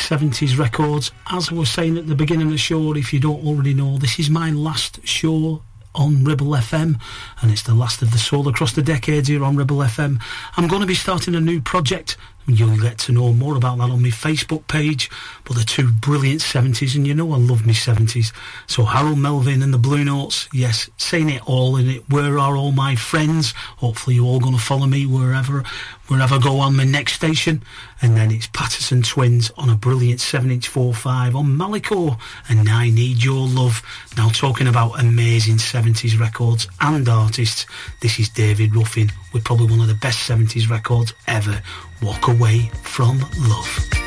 70s 0.08 0.58
records. 0.58 1.12
As 1.30 1.52
I 1.52 1.56
was 1.56 1.70
saying 1.70 1.98
at 1.98 2.08
the 2.08 2.16
beginning 2.16 2.48
of 2.48 2.54
the 2.54 2.58
show, 2.58 2.96
if 2.96 3.12
you 3.12 3.20
don't 3.20 3.46
already 3.46 3.74
know, 3.74 3.98
this 3.98 4.20
is 4.20 4.30
my 4.30 4.52
last 4.52 5.06
show 5.06 5.62
on 5.96 6.24
Ribble 6.24 6.48
FM, 6.48 6.98
and 7.42 7.52
it's 7.52 7.64
the 7.64 7.74
last 7.74 8.02
of 8.02 8.12
the 8.12 8.18
soul 8.18 8.48
across 8.48 8.72
the 8.72 8.82
decades 8.82 9.28
here 9.28 9.44
on 9.44 9.58
Ribble 9.58 9.78
FM. 9.78 10.22
I'm 10.56 10.70
going 10.70 10.80
to 10.80 10.88
be 10.88 10.96
starting 10.96 11.36
a 11.36 11.42
new 11.42 11.60
project. 11.60 12.16
And 12.46 12.58
you'll 12.58 12.78
get 12.78 12.98
to 13.00 13.12
know 13.12 13.34
more 13.34 13.58
about 13.58 13.78
that 13.80 13.90
on 13.90 14.02
my 14.02 14.08
Facebook 14.08 14.68
page. 14.68 15.12
But 15.44 15.58
the 15.58 15.66
two 15.66 15.92
brilliant 15.92 16.40
70s, 16.40 16.96
and 16.96 17.06
you 17.06 17.14
know 17.14 17.34
I 17.34 17.38
love 17.38 17.66
me 17.66 17.74
70s. 17.74 18.32
So 18.68 18.86
Harold 18.86 19.20
Melvin 19.20 19.62
and 19.62 19.74
the 19.74 19.78
Blue 19.78 20.06
Notes, 20.06 20.48
yes, 20.54 20.90
saying 20.96 21.30
it 21.30 21.46
all 21.46 21.76
in 21.76 21.90
it. 21.90 22.10
Where 22.10 22.40
are 22.40 22.56
all 22.56 22.72
my 22.72 22.96
friends? 22.96 23.52
Hopefully 23.52 24.16
you're 24.16 24.26
all 24.26 24.40
going 24.40 24.56
to 24.56 24.62
follow 24.62 24.86
me 24.86 25.06
wherever 25.06 25.66
wherever 26.08 26.36
I 26.36 26.40
go 26.40 26.60
on 26.60 26.76
my 26.76 26.84
next 26.84 27.14
station. 27.14 27.62
And 28.02 28.16
then 28.16 28.32
it's 28.32 28.48
Patterson 28.48 29.02
Twins 29.02 29.52
on 29.58 29.70
a 29.70 29.76
brilliant 29.76 30.20
7-inch 30.20 30.70
4-5 30.70 31.36
on 31.36 31.58
Malaco 31.58 32.20
and 32.50 32.70
I 32.70 32.90
Need 32.90 33.24
Your 33.24 33.48
Love. 33.48 33.82
Now 34.16 34.30
talking 34.30 34.68
about 34.68 35.00
amazing 35.00 35.58
70s 35.58 36.20
records 36.20 36.68
and 36.82 37.08
artists, 37.08 37.66
this 38.02 38.20
is 38.20 38.30
David 38.30 38.76
Ruffin 38.76 39.12
with 39.34 39.44
probably 39.44 39.68
one 39.68 39.82
of 39.82 39.88
the 39.88 39.96
best 39.96 40.28
70s 40.30 40.70
records 40.70 41.14
ever, 41.28 41.62
Walk 42.02 42.28
Away 42.28 42.70
From 42.84 43.20
Love. 43.40 44.07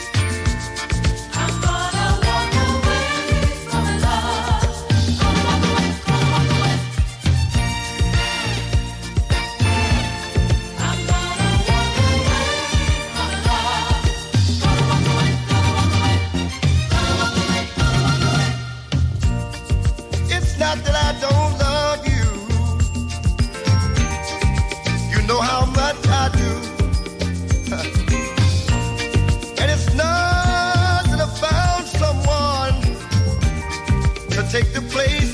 Take 34.48 34.72
the 34.72 34.80
place 34.82 35.29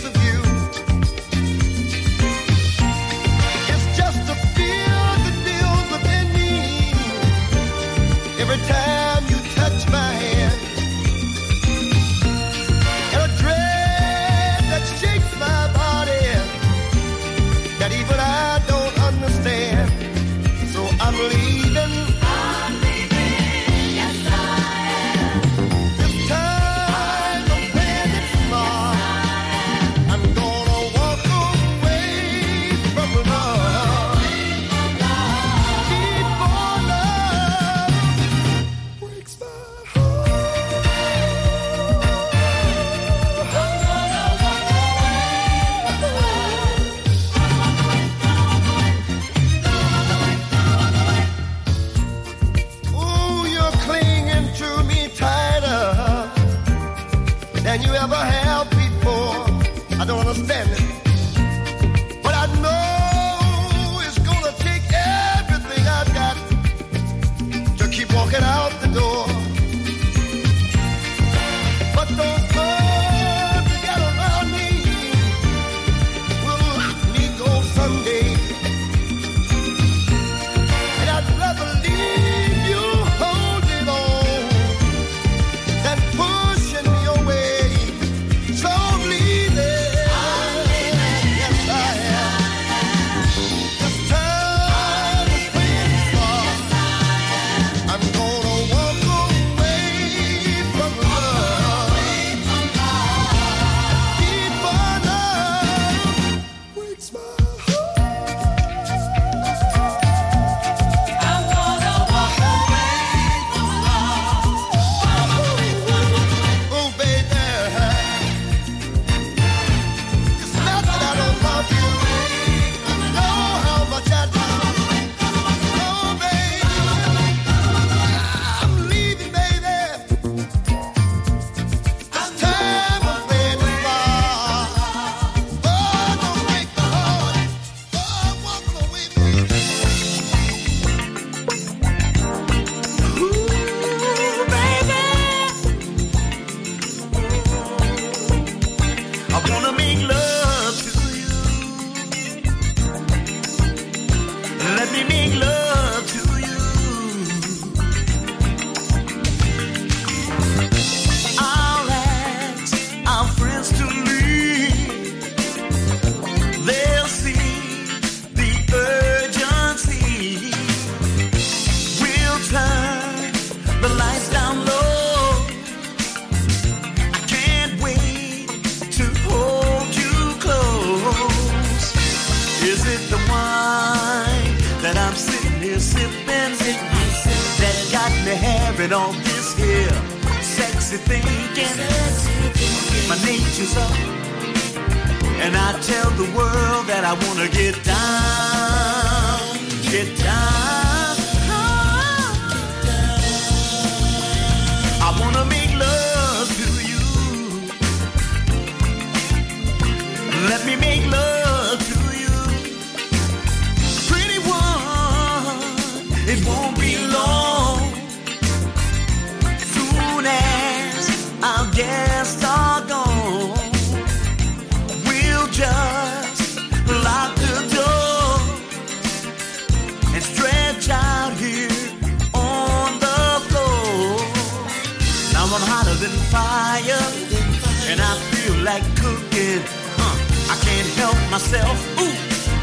like 238.66 238.82
cooking. 238.96 239.62
Huh, 239.94 240.16
I 240.50 240.56
can't 240.66 240.90
help 240.98 241.14
myself. 241.30 241.78
Ooh, 242.02 242.16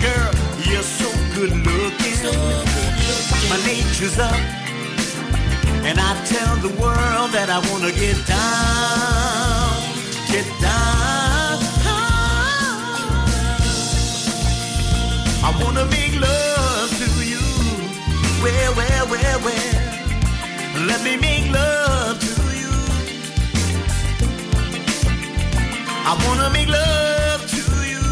girl, 0.03 0.31
you're 0.67 0.84
so 0.84 1.07
good 1.34 1.55
looking. 1.63 2.19
My 3.49 3.57
nature's 3.63 4.19
up, 4.19 4.35
and 5.88 5.97
I 5.97 6.11
tell 6.27 6.55
the 6.57 6.73
world 6.75 7.31
that 7.31 7.47
I 7.49 7.59
wanna 7.71 7.93
get 7.95 8.19
down, 8.27 9.80
get 10.27 10.47
down. 10.59 11.63
I 15.47 15.49
wanna 15.63 15.85
make 15.85 16.19
love 16.19 16.89
to 16.99 17.09
you. 17.31 17.43
Where, 18.43 18.71
where, 18.75 19.03
where, 19.11 19.38
where? 19.45 20.85
Let 20.85 21.01
me 21.01 21.15
make 21.15 21.49
love 21.49 22.19
I 26.14 26.27
wanna 26.27 26.49
make 26.52 26.68
love 26.68 27.41
to 27.49 27.57
you. 27.91 28.03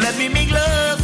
Let 0.00 0.16
me 0.16 0.28
make 0.30 0.50
love, 0.50 1.03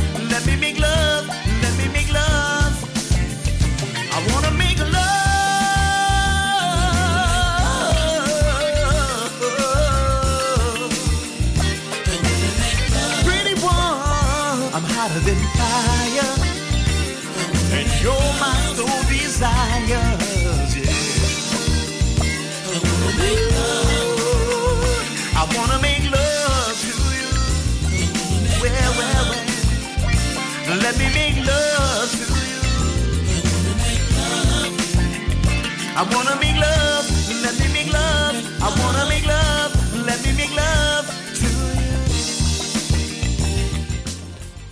I 36.01 36.03
wanna 36.05 36.35
make 36.41 36.57
love, 36.57 37.07
let 37.43 37.61
me 37.61 37.69
make 37.75 37.93
love. 37.93 38.35
I 38.63 38.69
wanna 38.81 39.07
make 39.07 39.27
love, 39.27 39.71
let 40.07 40.25
me 40.25 40.33
make 40.33 40.55
love 40.57 41.05
to 41.35 41.47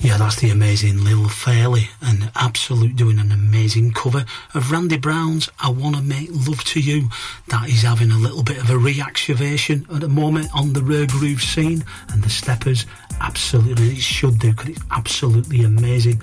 you. 0.00 0.08
Yeah, 0.08 0.16
that's 0.16 0.36
the 0.36 0.48
amazing 0.48 1.04
Lil 1.04 1.28
Fairley 1.28 1.90
Absolute 2.48 2.96
doing 2.96 3.18
an 3.18 3.30
amazing 3.30 3.92
cover 3.92 4.24
of 4.54 4.72
Randy 4.72 4.96
Brown's 4.96 5.50
I 5.62 5.68
Wanna 5.68 6.00
Make 6.00 6.30
Love 6.32 6.64
to 6.64 6.80
You. 6.80 7.10
That 7.48 7.68
is 7.68 7.82
having 7.82 8.10
a 8.10 8.16
little 8.16 8.42
bit 8.42 8.56
of 8.56 8.70
a 8.70 8.72
reactivation 8.72 9.84
at 9.94 10.00
the 10.00 10.08
moment 10.08 10.48
on 10.54 10.72
the 10.72 10.82
rare 10.82 11.06
groove 11.06 11.42
scene 11.42 11.84
and 12.10 12.22
the 12.22 12.30
steppers 12.30 12.86
absolutely 13.20 13.88
it 13.90 14.00
should 14.00 14.38
do 14.38 14.52
because 14.52 14.70
it's 14.70 14.80
absolutely 14.90 15.62
amazing. 15.62 16.22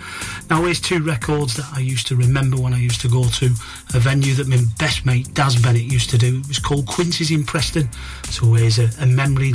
Now 0.50 0.64
here's 0.64 0.82
two 0.82 1.04
records 1.04 1.58
that 1.58 1.70
I 1.72 1.82
used 1.82 2.08
to 2.08 2.16
remember 2.16 2.58
when 2.58 2.74
I 2.74 2.80
used 2.80 3.02
to 3.02 3.08
go 3.08 3.24
to 3.24 3.46
a 3.94 4.00
venue 4.00 4.34
that 4.34 4.48
my 4.48 4.64
best 4.80 5.06
mate 5.06 5.32
Daz 5.36 5.62
Bennett 5.62 5.84
used 5.84 6.10
to 6.10 6.18
do. 6.18 6.40
It 6.40 6.48
was 6.48 6.58
called 6.58 6.88
Quincy's 6.88 7.30
in 7.30 7.44
Preston. 7.44 7.88
So 8.32 8.52
here's 8.54 8.80
a, 8.80 8.90
a 9.00 9.06
memory 9.06 9.54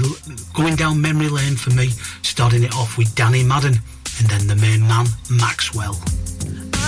going 0.55 0.77
down 0.77 1.01
memory 1.01 1.31
lane 1.31 1.57
for 1.57 1.71
me, 1.71 1.89
starting 2.23 2.63
it 2.63 2.73
off 2.77 2.97
with 2.97 3.13
Danny 3.17 3.43
Madden 3.43 3.75
and 4.21 4.29
then 4.29 4.47
the 4.47 4.55
main 4.55 4.87
man 4.87 5.07
Maxwell. 5.29 5.99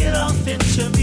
get 0.00 0.16
off 0.16 0.48
into 0.48 0.88
me. 0.96 0.99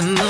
even 0.00 0.14
though 0.14 0.29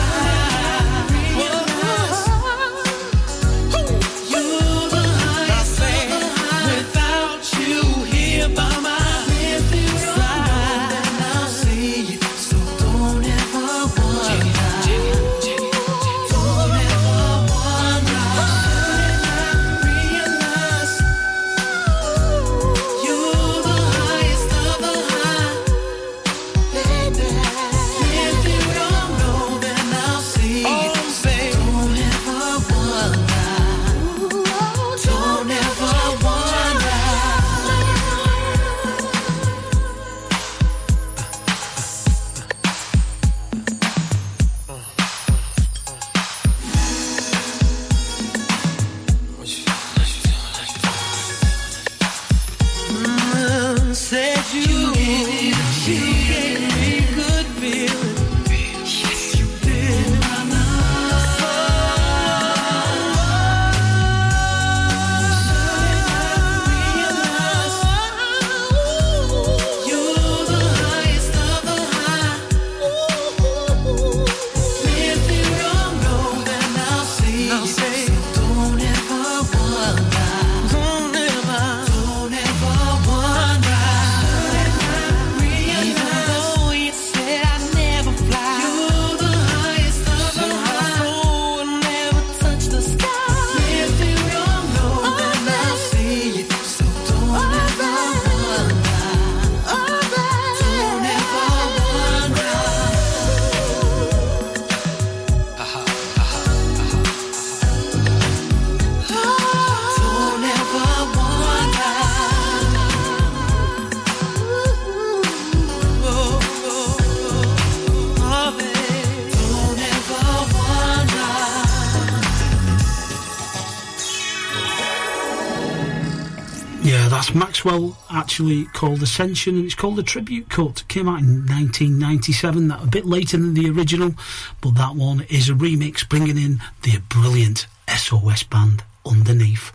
Maxwell 127.63 127.95
actually 128.09 128.65
called 128.65 129.03
Ascension 129.03 129.55
and 129.55 129.65
it's 129.65 129.75
called 129.75 129.95
the 129.95 130.01
tribute 130.01 130.49
cut. 130.49 130.83
Came 130.87 131.07
out 131.07 131.19
in 131.19 131.45
1997, 131.45 132.69
that 132.69 132.83
a 132.83 132.87
bit 132.87 133.05
later 133.05 133.37
than 133.37 133.53
the 133.53 133.69
original, 133.69 134.15
but 134.61 134.73
that 134.73 134.95
one 134.95 135.27
is 135.29 135.47
a 135.47 135.53
remix 135.53 136.07
bringing 136.09 136.39
in 136.39 136.59
the 136.81 136.97
brilliant 137.07 137.67
SOS 137.87 138.41
band 138.41 138.83
underneath. 139.05 139.71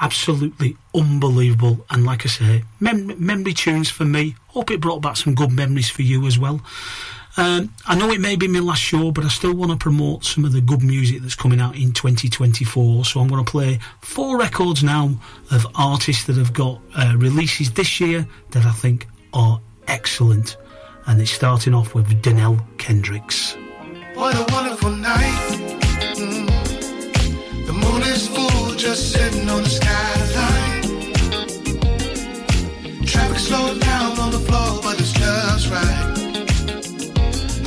Absolutely 0.00 0.76
unbelievable, 0.92 1.86
and 1.88 2.04
like 2.04 2.26
I 2.26 2.30
say, 2.30 2.64
mem- 2.80 3.24
memory 3.24 3.54
tunes 3.54 3.90
for 3.90 4.04
me. 4.04 4.34
Hope 4.48 4.72
it 4.72 4.80
brought 4.80 5.00
back 5.00 5.16
some 5.16 5.36
good 5.36 5.52
memories 5.52 5.88
for 5.88 6.02
you 6.02 6.26
as 6.26 6.36
well. 6.36 6.60
Um, 7.36 7.72
I 7.86 7.96
know 7.96 8.10
it 8.10 8.20
may 8.20 8.36
be 8.36 8.48
my 8.48 8.58
last 8.58 8.82
show, 8.82 9.12
but 9.12 9.24
I 9.24 9.28
still 9.28 9.54
want 9.54 9.70
to 9.70 9.76
promote 9.76 10.24
some 10.24 10.44
of 10.44 10.52
the 10.52 10.60
good 10.60 10.82
music 10.82 11.22
that's 11.22 11.36
coming 11.36 11.60
out 11.60 11.76
in 11.76 11.92
2024. 11.92 13.04
So 13.04 13.20
I'm 13.20 13.28
going 13.28 13.44
to 13.44 13.50
play 13.50 13.78
four 14.00 14.38
records 14.38 14.82
now 14.82 15.10
of 15.50 15.66
artists 15.74 16.24
that 16.24 16.36
have 16.36 16.52
got 16.52 16.80
uh, 16.96 17.14
releases 17.16 17.70
this 17.72 18.00
year 18.00 18.26
that 18.50 18.66
I 18.66 18.72
think 18.72 19.06
are 19.32 19.60
excellent. 19.86 20.56
And 21.06 21.20
it's 21.20 21.30
starting 21.30 21.74
off 21.74 21.94
with 21.94 22.08
Danelle 22.22 22.64
Kendricks. 22.78 23.56
What 24.14 24.34
a 24.34 24.52
wonderful 24.52 24.90
night. 24.90 25.70
Mm. 26.16 26.46
The 27.66 27.72
moon 27.72 28.02
is 28.02 28.28
full, 28.28 28.74
just 28.74 29.12
sitting 29.12 29.48
on 29.48 29.62
the 29.62 29.70
skyline. 29.70 30.80
Traffic 33.06 33.38
slowed 33.38 33.80
down 33.80 34.18
on 34.18 34.30
the 34.30 34.38
floor, 34.40 34.80
but 34.82 35.00
it's 35.00 35.12
just 35.12 35.70
right. 35.70 36.19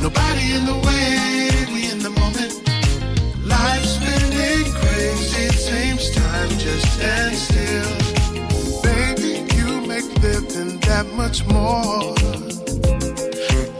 Nobody 0.04 0.52
in 0.52 0.66
the 0.66 0.78
way, 0.86 1.48
we 1.72 1.90
in 1.90 2.00
the 2.00 2.10
moment. 2.10 2.52
Life's 3.42 3.92
spinning 3.96 4.70
crazy, 4.74 5.44
it 5.44 5.54
seems 5.54 6.10
time 6.10 6.50
just 6.58 6.86
stand 6.92 7.34
still. 7.34 7.92
Baby, 8.82 9.48
you 9.56 9.80
make 9.86 10.04
living 10.20 10.78
that 10.80 11.06
much 11.16 11.46
more. 11.46 12.14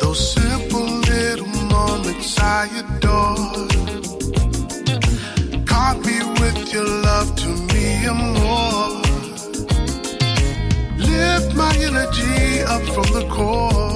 Those 0.00 0.32
simple 0.32 0.86
little 1.12 1.52
moments 1.76 2.40
I 2.40 2.70
adore. 2.82 3.68
Caught 5.66 5.98
me 6.06 6.16
with 6.40 6.72
your 6.72 6.88
love 7.08 7.36
to 7.36 7.48
me 7.74 8.06
and 8.10 8.22
more. 8.40 8.88
Lift 10.96 11.54
my 11.54 11.74
energy 11.88 12.62
up 12.62 12.82
from 12.94 13.08
the 13.12 13.26
core. 13.30 13.93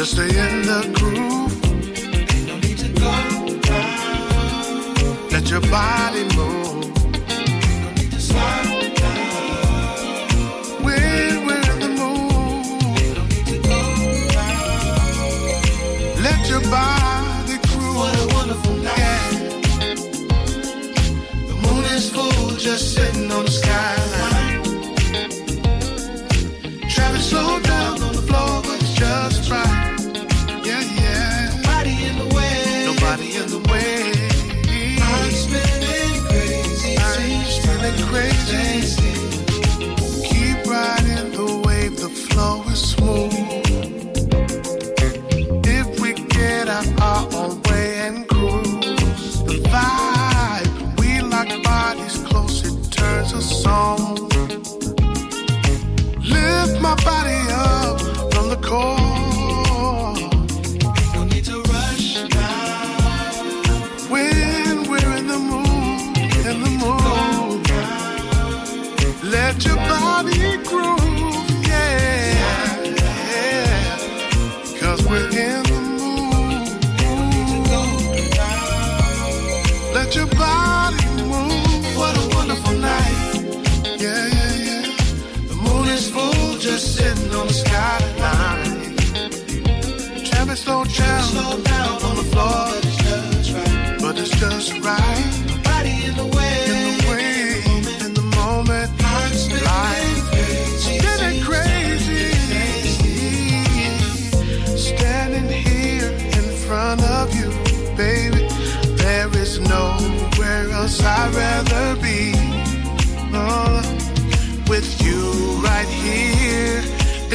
Just 0.00 0.12
stay 0.12 0.22
in 0.22 0.62
the 0.62 0.80
groove. 0.94 1.52
Ain't 2.32 2.46
No 2.46 2.56
need 2.56 2.78
to 2.78 2.88
go 2.88 3.10
now. 3.68 5.28
Let 5.30 5.50
your 5.50 5.60
body 5.60 5.99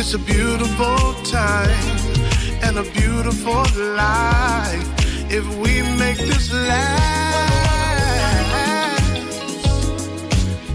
it's 0.05 0.13
a 0.13 0.19
beautiful 0.19 1.15
time 1.23 1.97
and 2.61 2.77
a 2.77 2.83
beautiful 2.91 3.63
life. 3.95 4.85
If 5.31 5.43
we 5.57 5.81
make 5.97 6.19
this 6.19 6.53
last, 6.53 7.55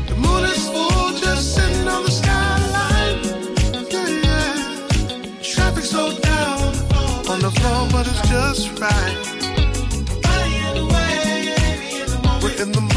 the 0.08 0.16
moon 0.16 0.44
is 0.46 0.68
full, 0.68 1.12
just 1.16 1.54
sitting 1.54 1.86
on 1.86 2.02
the 2.06 2.10
skyline. 2.10 3.22
Yeah, 3.92 4.08
yeah. 4.26 5.42
Traffic 5.42 5.84
slowed 5.84 6.20
down 6.22 6.74
on 7.30 7.38
the 7.38 7.52
floor, 7.52 7.86
but 7.92 8.08
it's 8.08 8.28
just 8.28 8.80
right. 8.80 9.16
We're 12.42 12.62
in 12.62 12.72
the 12.72 12.89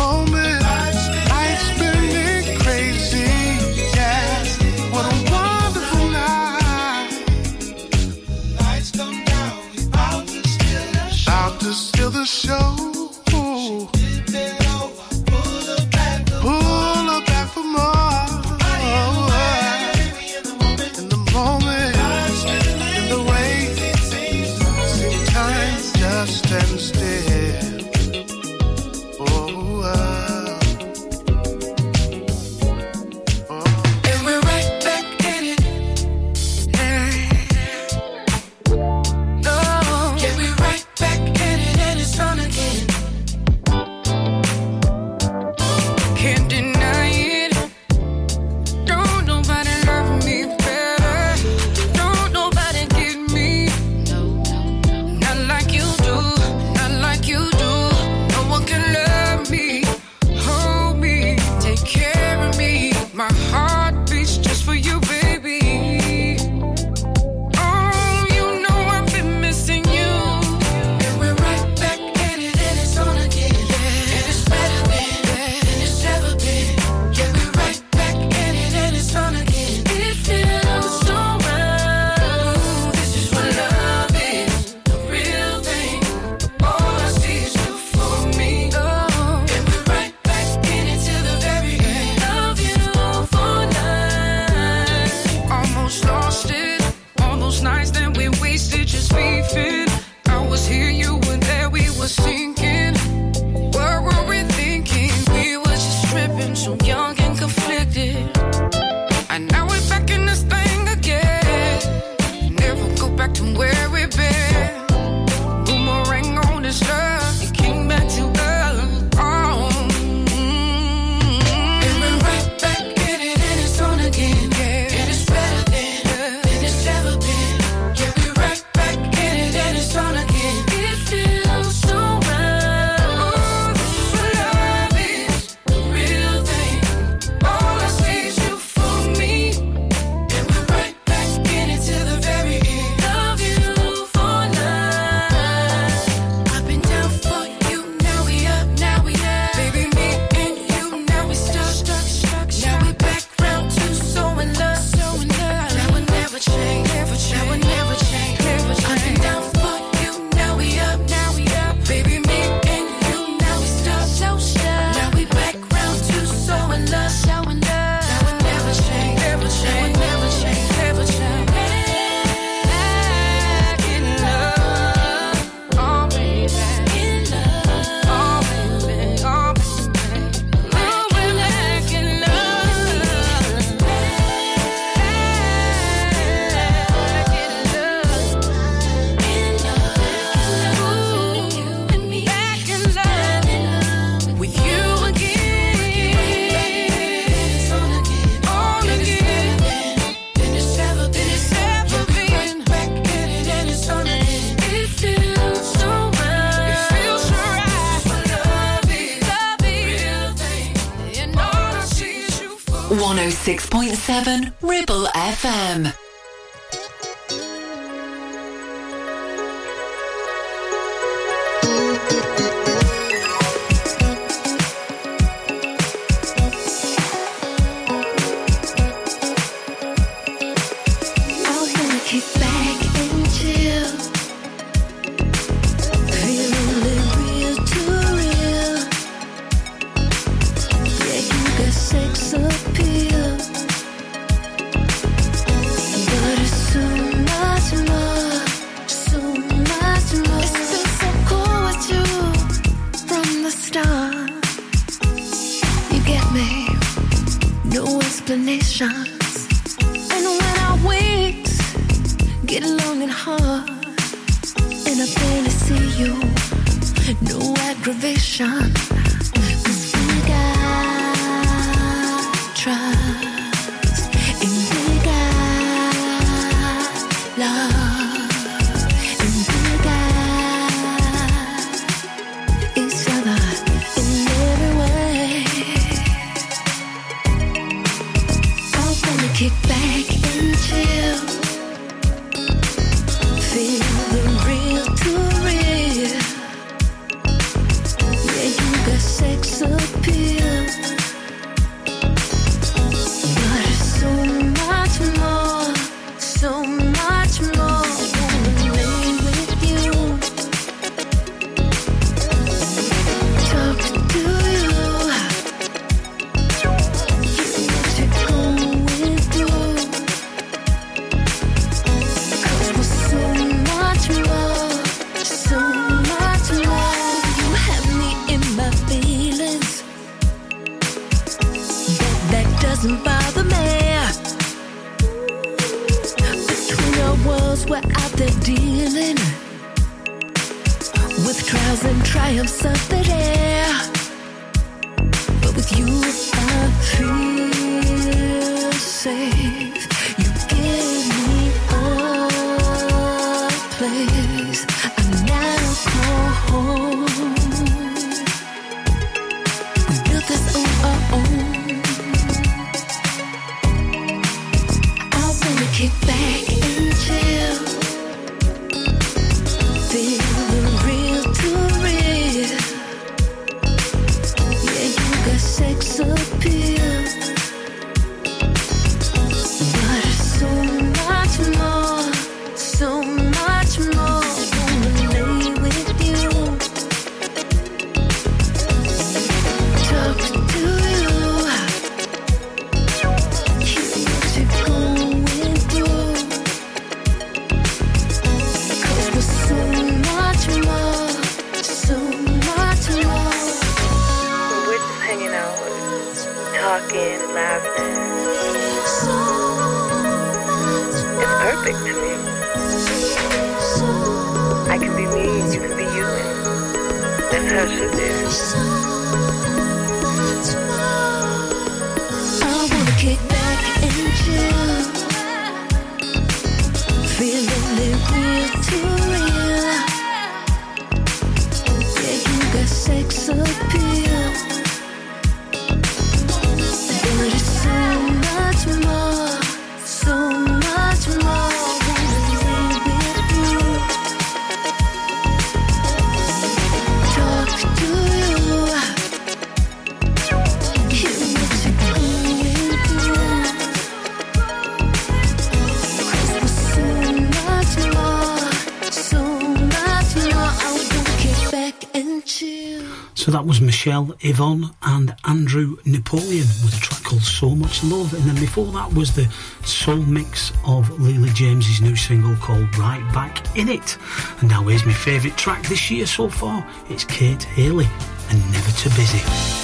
Michelle 463.86 464.16
Yvonne 464.22 464.74
and 464.84 465.14
Andrew 465.26 465.76
Napoleon 465.86 466.48
with 466.64 466.74
a 466.78 466.80
track 466.80 467.04
called 467.04 467.22
So 467.22 467.50
Much 467.50 467.84
Love. 467.84 468.14
And 468.14 468.24
then 468.24 468.36
before 468.36 468.72
that 468.72 468.94
was 468.94 469.14
the 469.14 469.30
soul 469.66 469.98
mix 469.98 470.54
of 470.66 470.90
Lily 471.02 471.30
James's 471.32 471.82
new 471.82 471.98
single 471.98 472.34
called 472.38 472.78
Right 472.78 473.06
Back 473.14 473.58
In 473.58 473.68
It. 473.68 473.98
And 474.40 474.50
now 474.50 474.64
here's 474.64 474.86
my 474.86 474.94
favourite 474.94 475.38
track 475.38 475.64
this 475.64 475.92
year 475.92 476.06
so 476.06 476.30
far. 476.30 476.66
It's 476.90 477.04
Kate 477.04 477.44
Haley 477.44 477.90
and 478.30 478.40
Never 478.54 478.72
Too 478.72 478.90
Busy. 478.92 479.63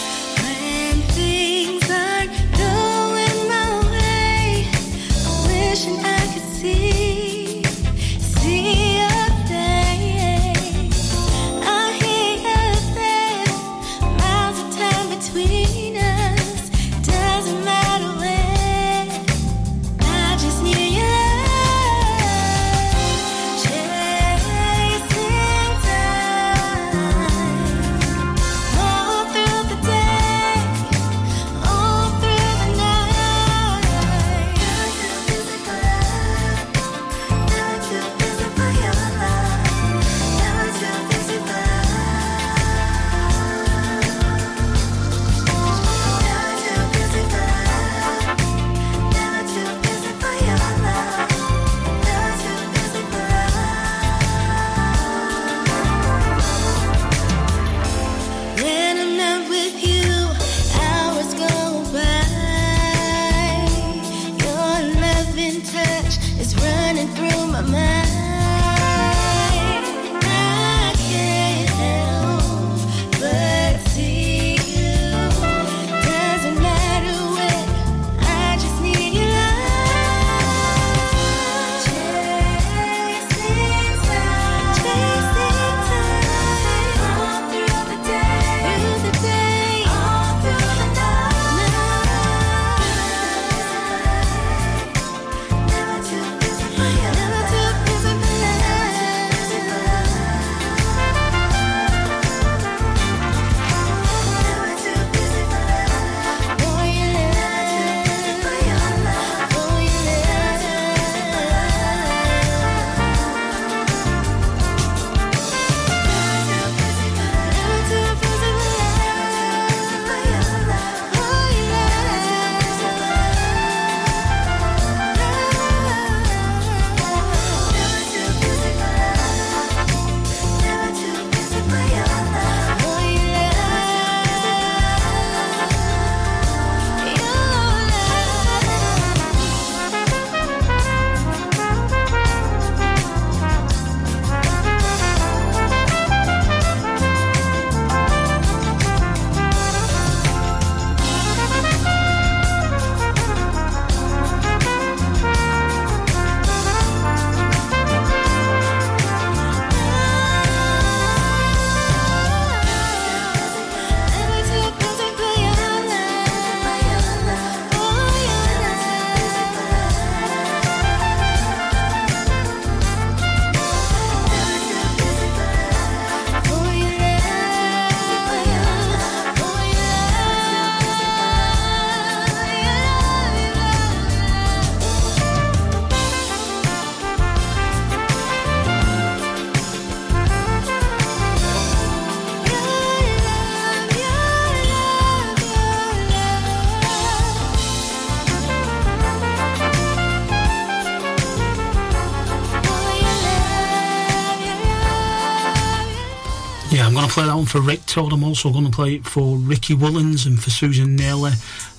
for 207.50 207.62
Rick 207.62 207.88
Todd. 207.88 208.14
I'm 208.14 208.24
also 208.24 208.52
going 208.52 208.66
to 208.66 208.72
play 208.72 208.96
it 208.96 209.06
for 209.06 209.36
Ricky 209.36 209.74
Woolens 209.74 210.28
and 210.28 210.40
for 210.40 210.52
Susan 210.52 210.96
Naylor 210.96 211.32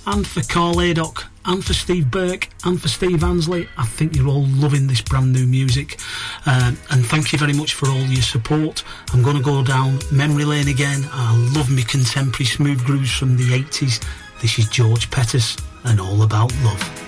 and 0.04 0.26
for 0.26 0.42
Carl 0.42 0.80
Adock 0.80 1.26
and 1.44 1.64
for 1.64 1.74
Steve 1.74 2.10
Burke 2.10 2.48
and 2.64 2.82
for 2.82 2.88
Steve 2.88 3.22
Ansley. 3.22 3.68
I 3.78 3.86
think 3.86 4.16
you're 4.16 4.26
all 4.26 4.46
loving 4.46 4.88
this 4.88 5.00
brand 5.00 5.32
new 5.32 5.46
music. 5.46 6.00
Um, 6.44 6.76
and 6.90 7.06
thank 7.06 7.32
you 7.32 7.38
very 7.38 7.52
much 7.52 7.74
for 7.74 7.88
all 7.88 8.02
your 8.02 8.22
support. 8.22 8.82
I'm 9.12 9.22
going 9.22 9.36
to 9.36 9.42
go 9.42 9.62
down 9.62 10.00
memory 10.10 10.44
lane 10.44 10.66
again. 10.66 11.08
I 11.12 11.36
love 11.54 11.70
my 11.70 11.82
contemporary 11.82 12.46
smooth 12.46 12.84
grooves 12.84 13.12
from 13.12 13.36
the 13.36 13.50
80s. 13.50 14.04
This 14.42 14.58
is 14.58 14.68
George 14.68 15.08
Pettus 15.12 15.56
and 15.84 16.00
All 16.00 16.22
About 16.22 16.52
Love. 16.64 16.99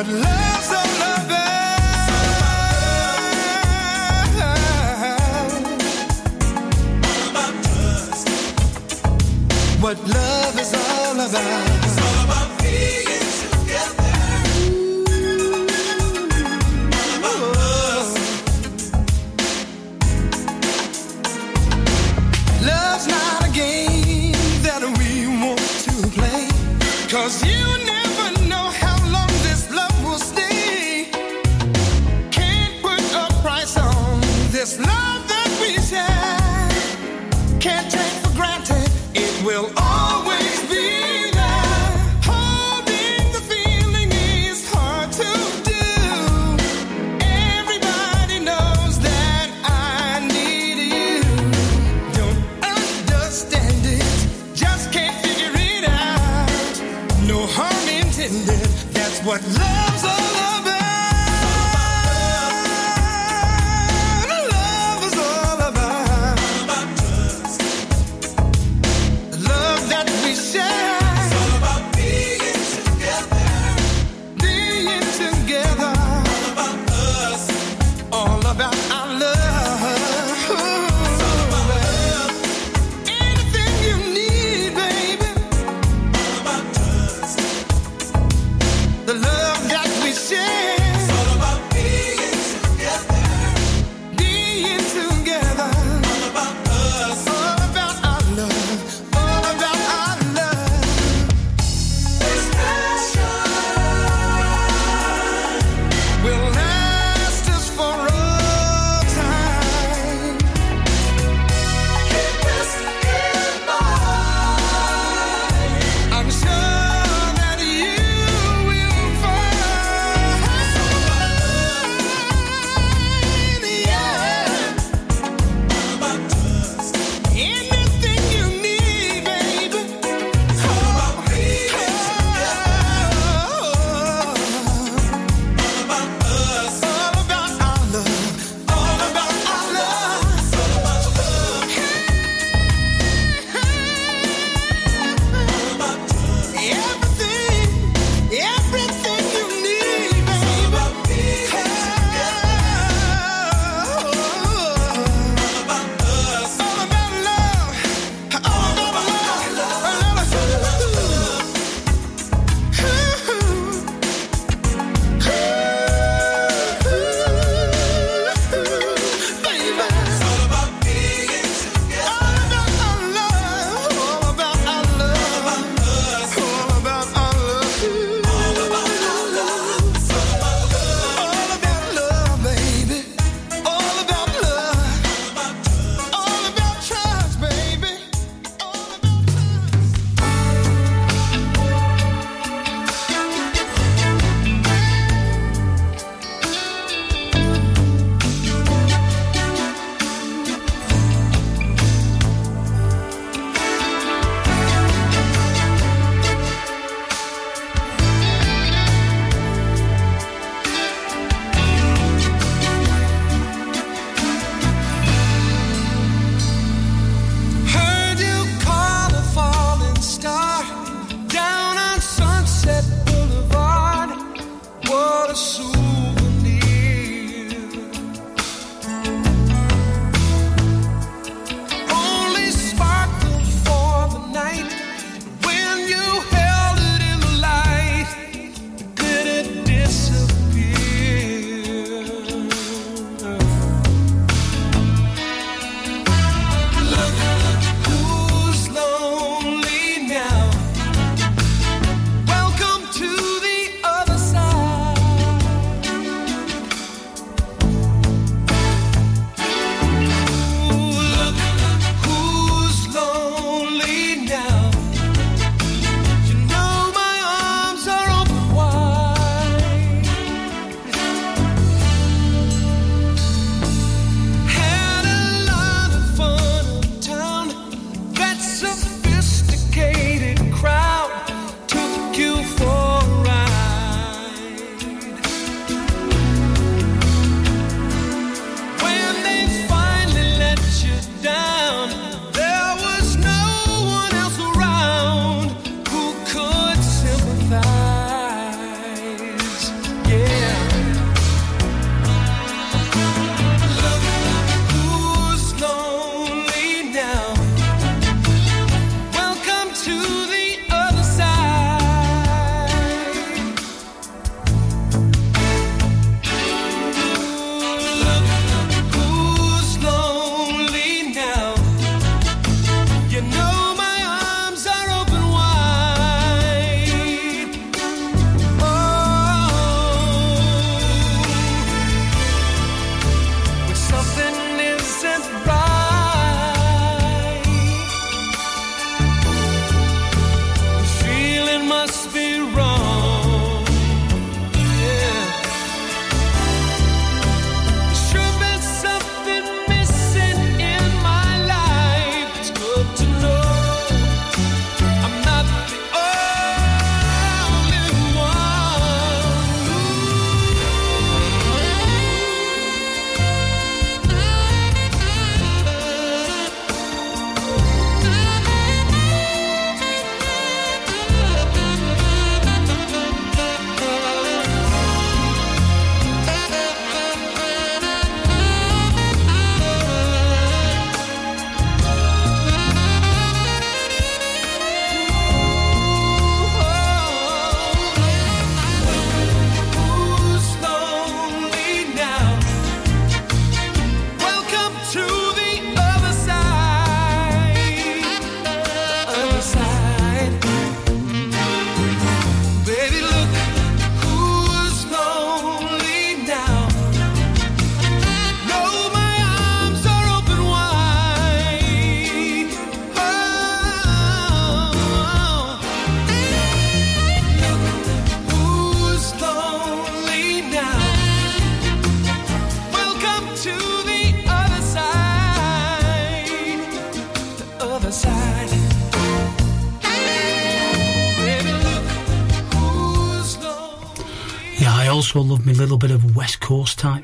what 0.00 0.08
love's 0.08 0.72
all 0.72 0.96
about. 0.96 1.50
What 9.82 9.98
love 10.08 10.29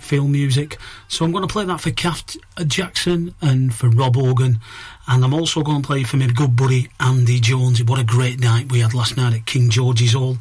Feel 0.06 0.28
music. 0.28 0.78
So 1.08 1.24
I'm 1.24 1.32
going 1.32 1.42
to 1.42 1.52
play 1.52 1.64
that 1.64 1.80
for 1.80 1.90
Kath 1.90 2.36
uh, 2.56 2.62
Jackson 2.62 3.34
and 3.40 3.74
for 3.74 3.88
Rob 3.88 4.16
Organ. 4.16 4.60
And 5.08 5.24
I'm 5.24 5.34
also 5.34 5.62
going 5.62 5.82
to 5.82 5.86
play 5.86 6.04
for 6.04 6.16
my 6.16 6.28
good 6.28 6.54
buddy 6.54 6.88
Andy 7.00 7.40
Jones. 7.40 7.82
What 7.82 7.98
a 7.98 8.04
great 8.04 8.38
night 8.38 8.70
we 8.70 8.78
had 8.78 8.94
last 8.94 9.16
night 9.16 9.34
at 9.34 9.46
King 9.46 9.68
George's 9.68 10.12
Hall. 10.12 10.36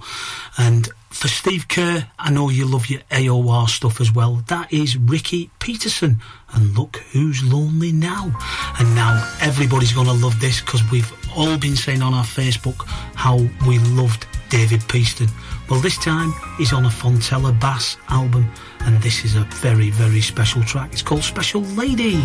And 0.60 0.88
for 1.10 1.28
Steve 1.28 1.68
Kerr, 1.68 2.08
I 2.20 2.30
know 2.30 2.50
you 2.50 2.66
love 2.66 2.92
your 2.92 3.02
AOR 3.10 3.68
stuff 3.68 4.00
as 4.00 4.14
well. 4.14 4.44
That 4.50 4.72
is 4.72 4.98
Ricky 4.98 5.50
Peterson. 5.58 6.22
And 6.54 6.78
look 6.78 6.98
who's 7.12 7.44
lonely 7.44 7.92
now. 7.92 8.40
And 8.78 8.94
now 8.94 9.36
everybody's 9.42 9.94
going 9.94 10.06
to 10.06 10.14
love 10.14 10.40
this 10.40 10.62
because 10.62 10.84
we've 10.92 11.12
all 11.36 11.58
been 11.58 11.76
saying 11.76 12.04
on 12.04 12.14
our 12.14 12.24
Facebook 12.24 12.86
how 13.16 13.38
we 13.68 13.80
loved 13.80 14.28
David 14.50 14.82
Peaston. 14.82 15.30
Well, 15.70 15.80
this 15.80 15.98
time 15.98 16.34
he's 16.58 16.72
on 16.72 16.86
a 16.86 16.90
Fontella 16.90 17.60
Bass 17.60 17.98
album, 18.10 18.52
and 18.86 19.02
this 19.02 19.26
is 19.26 19.36
a 19.36 19.42
very, 19.62 19.90
very 19.90 20.22
special 20.22 20.64
track. 20.64 20.94
It's 20.94 21.02
called 21.02 21.24
Special 21.24 21.62
Lady. 21.62 22.18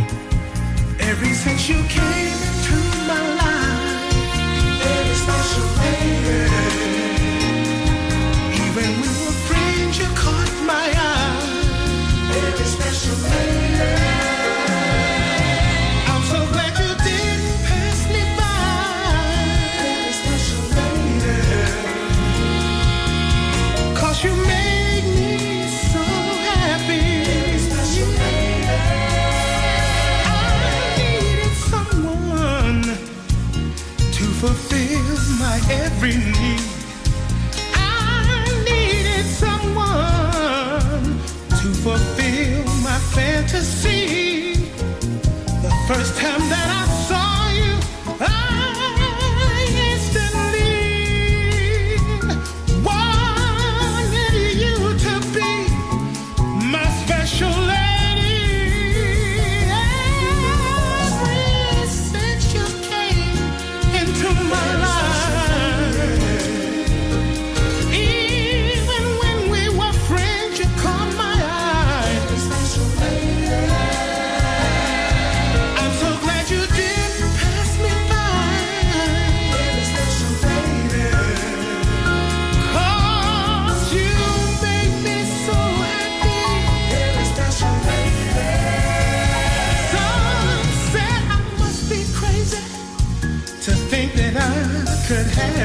Ever 1.01 1.27
since 1.27 1.69
you 1.69 1.83
came 1.89 2.27
into 2.29 2.77
my 3.09 3.23
life, 3.41 4.85
every 4.85 5.15
special 5.15 5.65
lady. 5.79 5.90
Every 36.03 36.17
need. 36.17 36.63
I 37.75 38.47
needed 38.65 39.27
someone 39.27 41.05
to 41.61 41.69
fulfill 41.85 42.65
my 42.83 42.99
fantasy. 43.13 44.55
The 45.61 45.73
first 45.89 46.19
time 46.19 46.49
that 46.49 46.60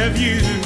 have 0.05 0.19
you. 0.19 0.64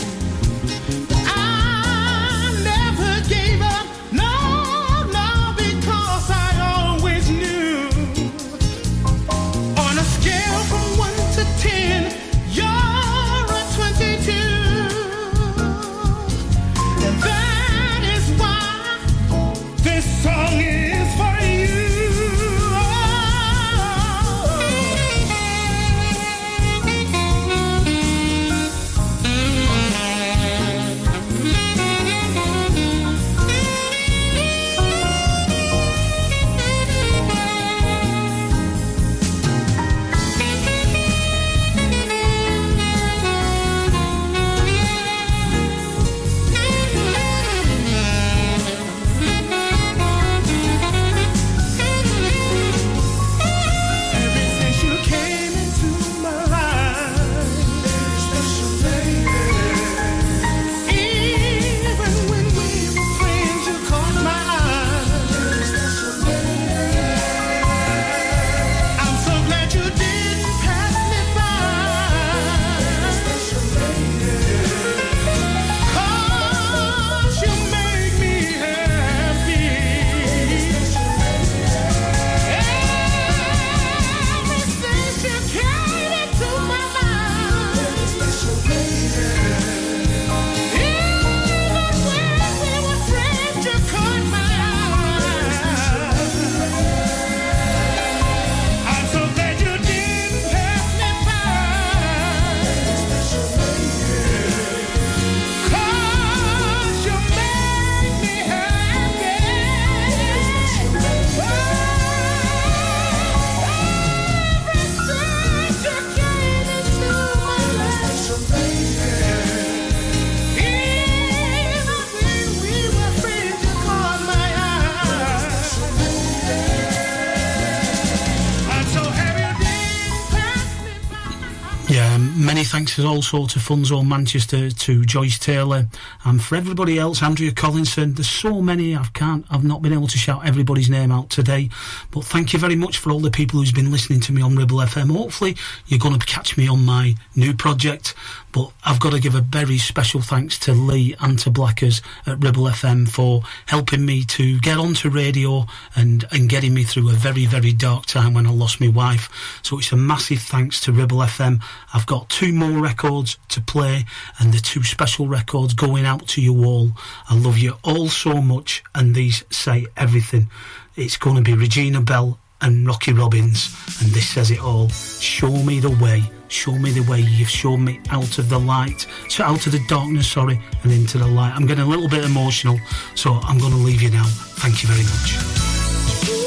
Thanks 132.90 132.98
as 132.98 133.06
also 133.06 133.45
to 133.45 133.60
Funzo 133.60 134.03
Manchester, 134.07 134.72
to 134.72 135.06
Joyce 135.06 135.38
Taylor, 135.38 135.86
and 136.26 136.41
for 136.41 136.56
everybody 136.56 136.98
else, 136.98 137.22
Andrea 137.22 137.52
Collinson. 137.52 138.16
There's 138.16 138.30
so 138.30 138.61
many 138.61 138.95
I've 138.95 139.14
can't, 139.14 139.45
I've 139.52 139.64
not 139.64 139.84
been 139.84 139.94
able 139.94 140.07
to 140.07 140.18
shout 140.18 140.48
everybody's 140.48 140.90
name 140.90 141.11
out 141.11 141.30
today, 141.30 141.70
but 142.10 142.24
thank 142.24 142.52
you 142.52 142.57
very 142.57 142.76
much 142.76 142.98
for 142.98 143.11
all 143.11 143.20
the 143.20 143.30
people 143.30 143.60
who's 143.60 143.72
been 143.72 143.91
listening 143.91 144.22
to 144.22 144.32
me 144.32 144.41
on 144.41 144.56
Ribble 144.56 144.78
FM. 144.78 145.11
Hopefully, 145.11 145.56
you're 145.86 145.99
going 145.99 146.18
to 146.18 146.26
catch 146.26 146.57
me 146.57 146.68
on 146.68 146.84
my 146.84 147.16
new 147.36 147.53
project. 147.53 148.16
But 148.52 148.72
I've 148.84 149.00
got 149.00 149.12
to 149.12 149.20
give 149.20 149.36
a 149.36 149.42
very 149.42 149.78
special 149.78 150.22
thanks 150.22 150.58
to 150.60 150.74
Lee 150.74 151.16
and 151.20 151.38
to 151.40 151.52
Blackers 151.52 152.02
at 152.26 152.44
Ribble 152.44 152.64
FM 152.64 153.08
for 153.08 153.44
helping 153.68 154.06
me 154.06 154.24
to 154.26 154.60
get 154.60 154.78
onto 154.78 155.10
radio 155.10 155.66
and, 155.96 156.26
and 156.32 156.50
getting 156.50 156.74
me 156.74 156.84
through 156.84 157.10
a 157.10 157.14
very, 157.14 157.46
very 157.46 157.72
dark 157.72 158.06
time 158.06 158.34
when 158.34 158.48
I 158.48 158.52
lost 158.52 158.82
my 158.82 158.88
wife. 158.88 159.30
So 159.62 159.78
it's 159.78 159.92
a 159.92 159.98
massive 159.98 160.40
thanks 160.40 160.82
to 160.82 160.92
Ribble 160.92 161.18
FM. 161.18 161.62
I've 161.94 162.06
got 162.08 162.30
two 162.30 162.52
more 162.54 162.82
records 162.82 163.38
to 163.50 163.62
play 163.62 164.06
and 164.40 164.54
the 164.54 164.60
two 164.60 164.84
special 164.84 165.28
records 165.28 165.74
going 165.74 166.06
out 166.06 166.28
to 166.30 166.42
you 166.42 166.66
all. 166.66 166.92
I 167.30 167.36
love 167.36 167.58
you 167.58 167.76
all 167.84 168.10
so 168.10 168.42
much 168.42 168.84
and 168.96 169.14
these 169.14 169.44
say 169.50 169.86
everything. 169.96 170.50
It's 170.96 171.18
going 171.18 171.36
to 171.36 171.42
be 171.42 171.54
Regina 171.54 172.02
Belle 172.02 172.40
and 172.62 172.86
Rocky 172.86 173.14
Robbins, 173.14 173.74
and 174.02 174.12
this 174.12 174.30
says 174.30 174.52
it 174.52 174.60
all. 174.60 174.90
Show 174.90 175.52
me 175.64 175.80
the 175.80 175.92
way, 175.92 176.24
show 176.50 176.74
me 176.74 176.92
the 176.92 177.02
way. 177.02 177.22
You've 177.22 177.50
shown 177.50 177.86
me 177.86 178.02
out 178.10 178.38
of 178.38 178.50
the 178.50 178.60
light, 178.60 179.08
so 179.30 179.44
out 179.44 179.66
of 179.66 179.72
the 179.72 179.84
darkness, 179.88 180.30
sorry, 180.30 180.60
and 180.84 180.92
into 180.92 181.18
the 181.18 181.28
light. 181.28 181.54
I'm 181.56 181.66
getting 181.66 181.86
a 181.86 181.88
little 181.88 182.10
bit 182.10 182.26
emotional, 182.26 182.80
so 183.16 183.36
I'm 183.44 183.58
going 183.58 183.72
to 183.72 183.78
leave 183.78 184.02
you 184.02 184.10
now. 184.10 184.26
Thank 184.26 184.84
you 184.84 184.90
very 184.90 185.04
much. 185.04 186.39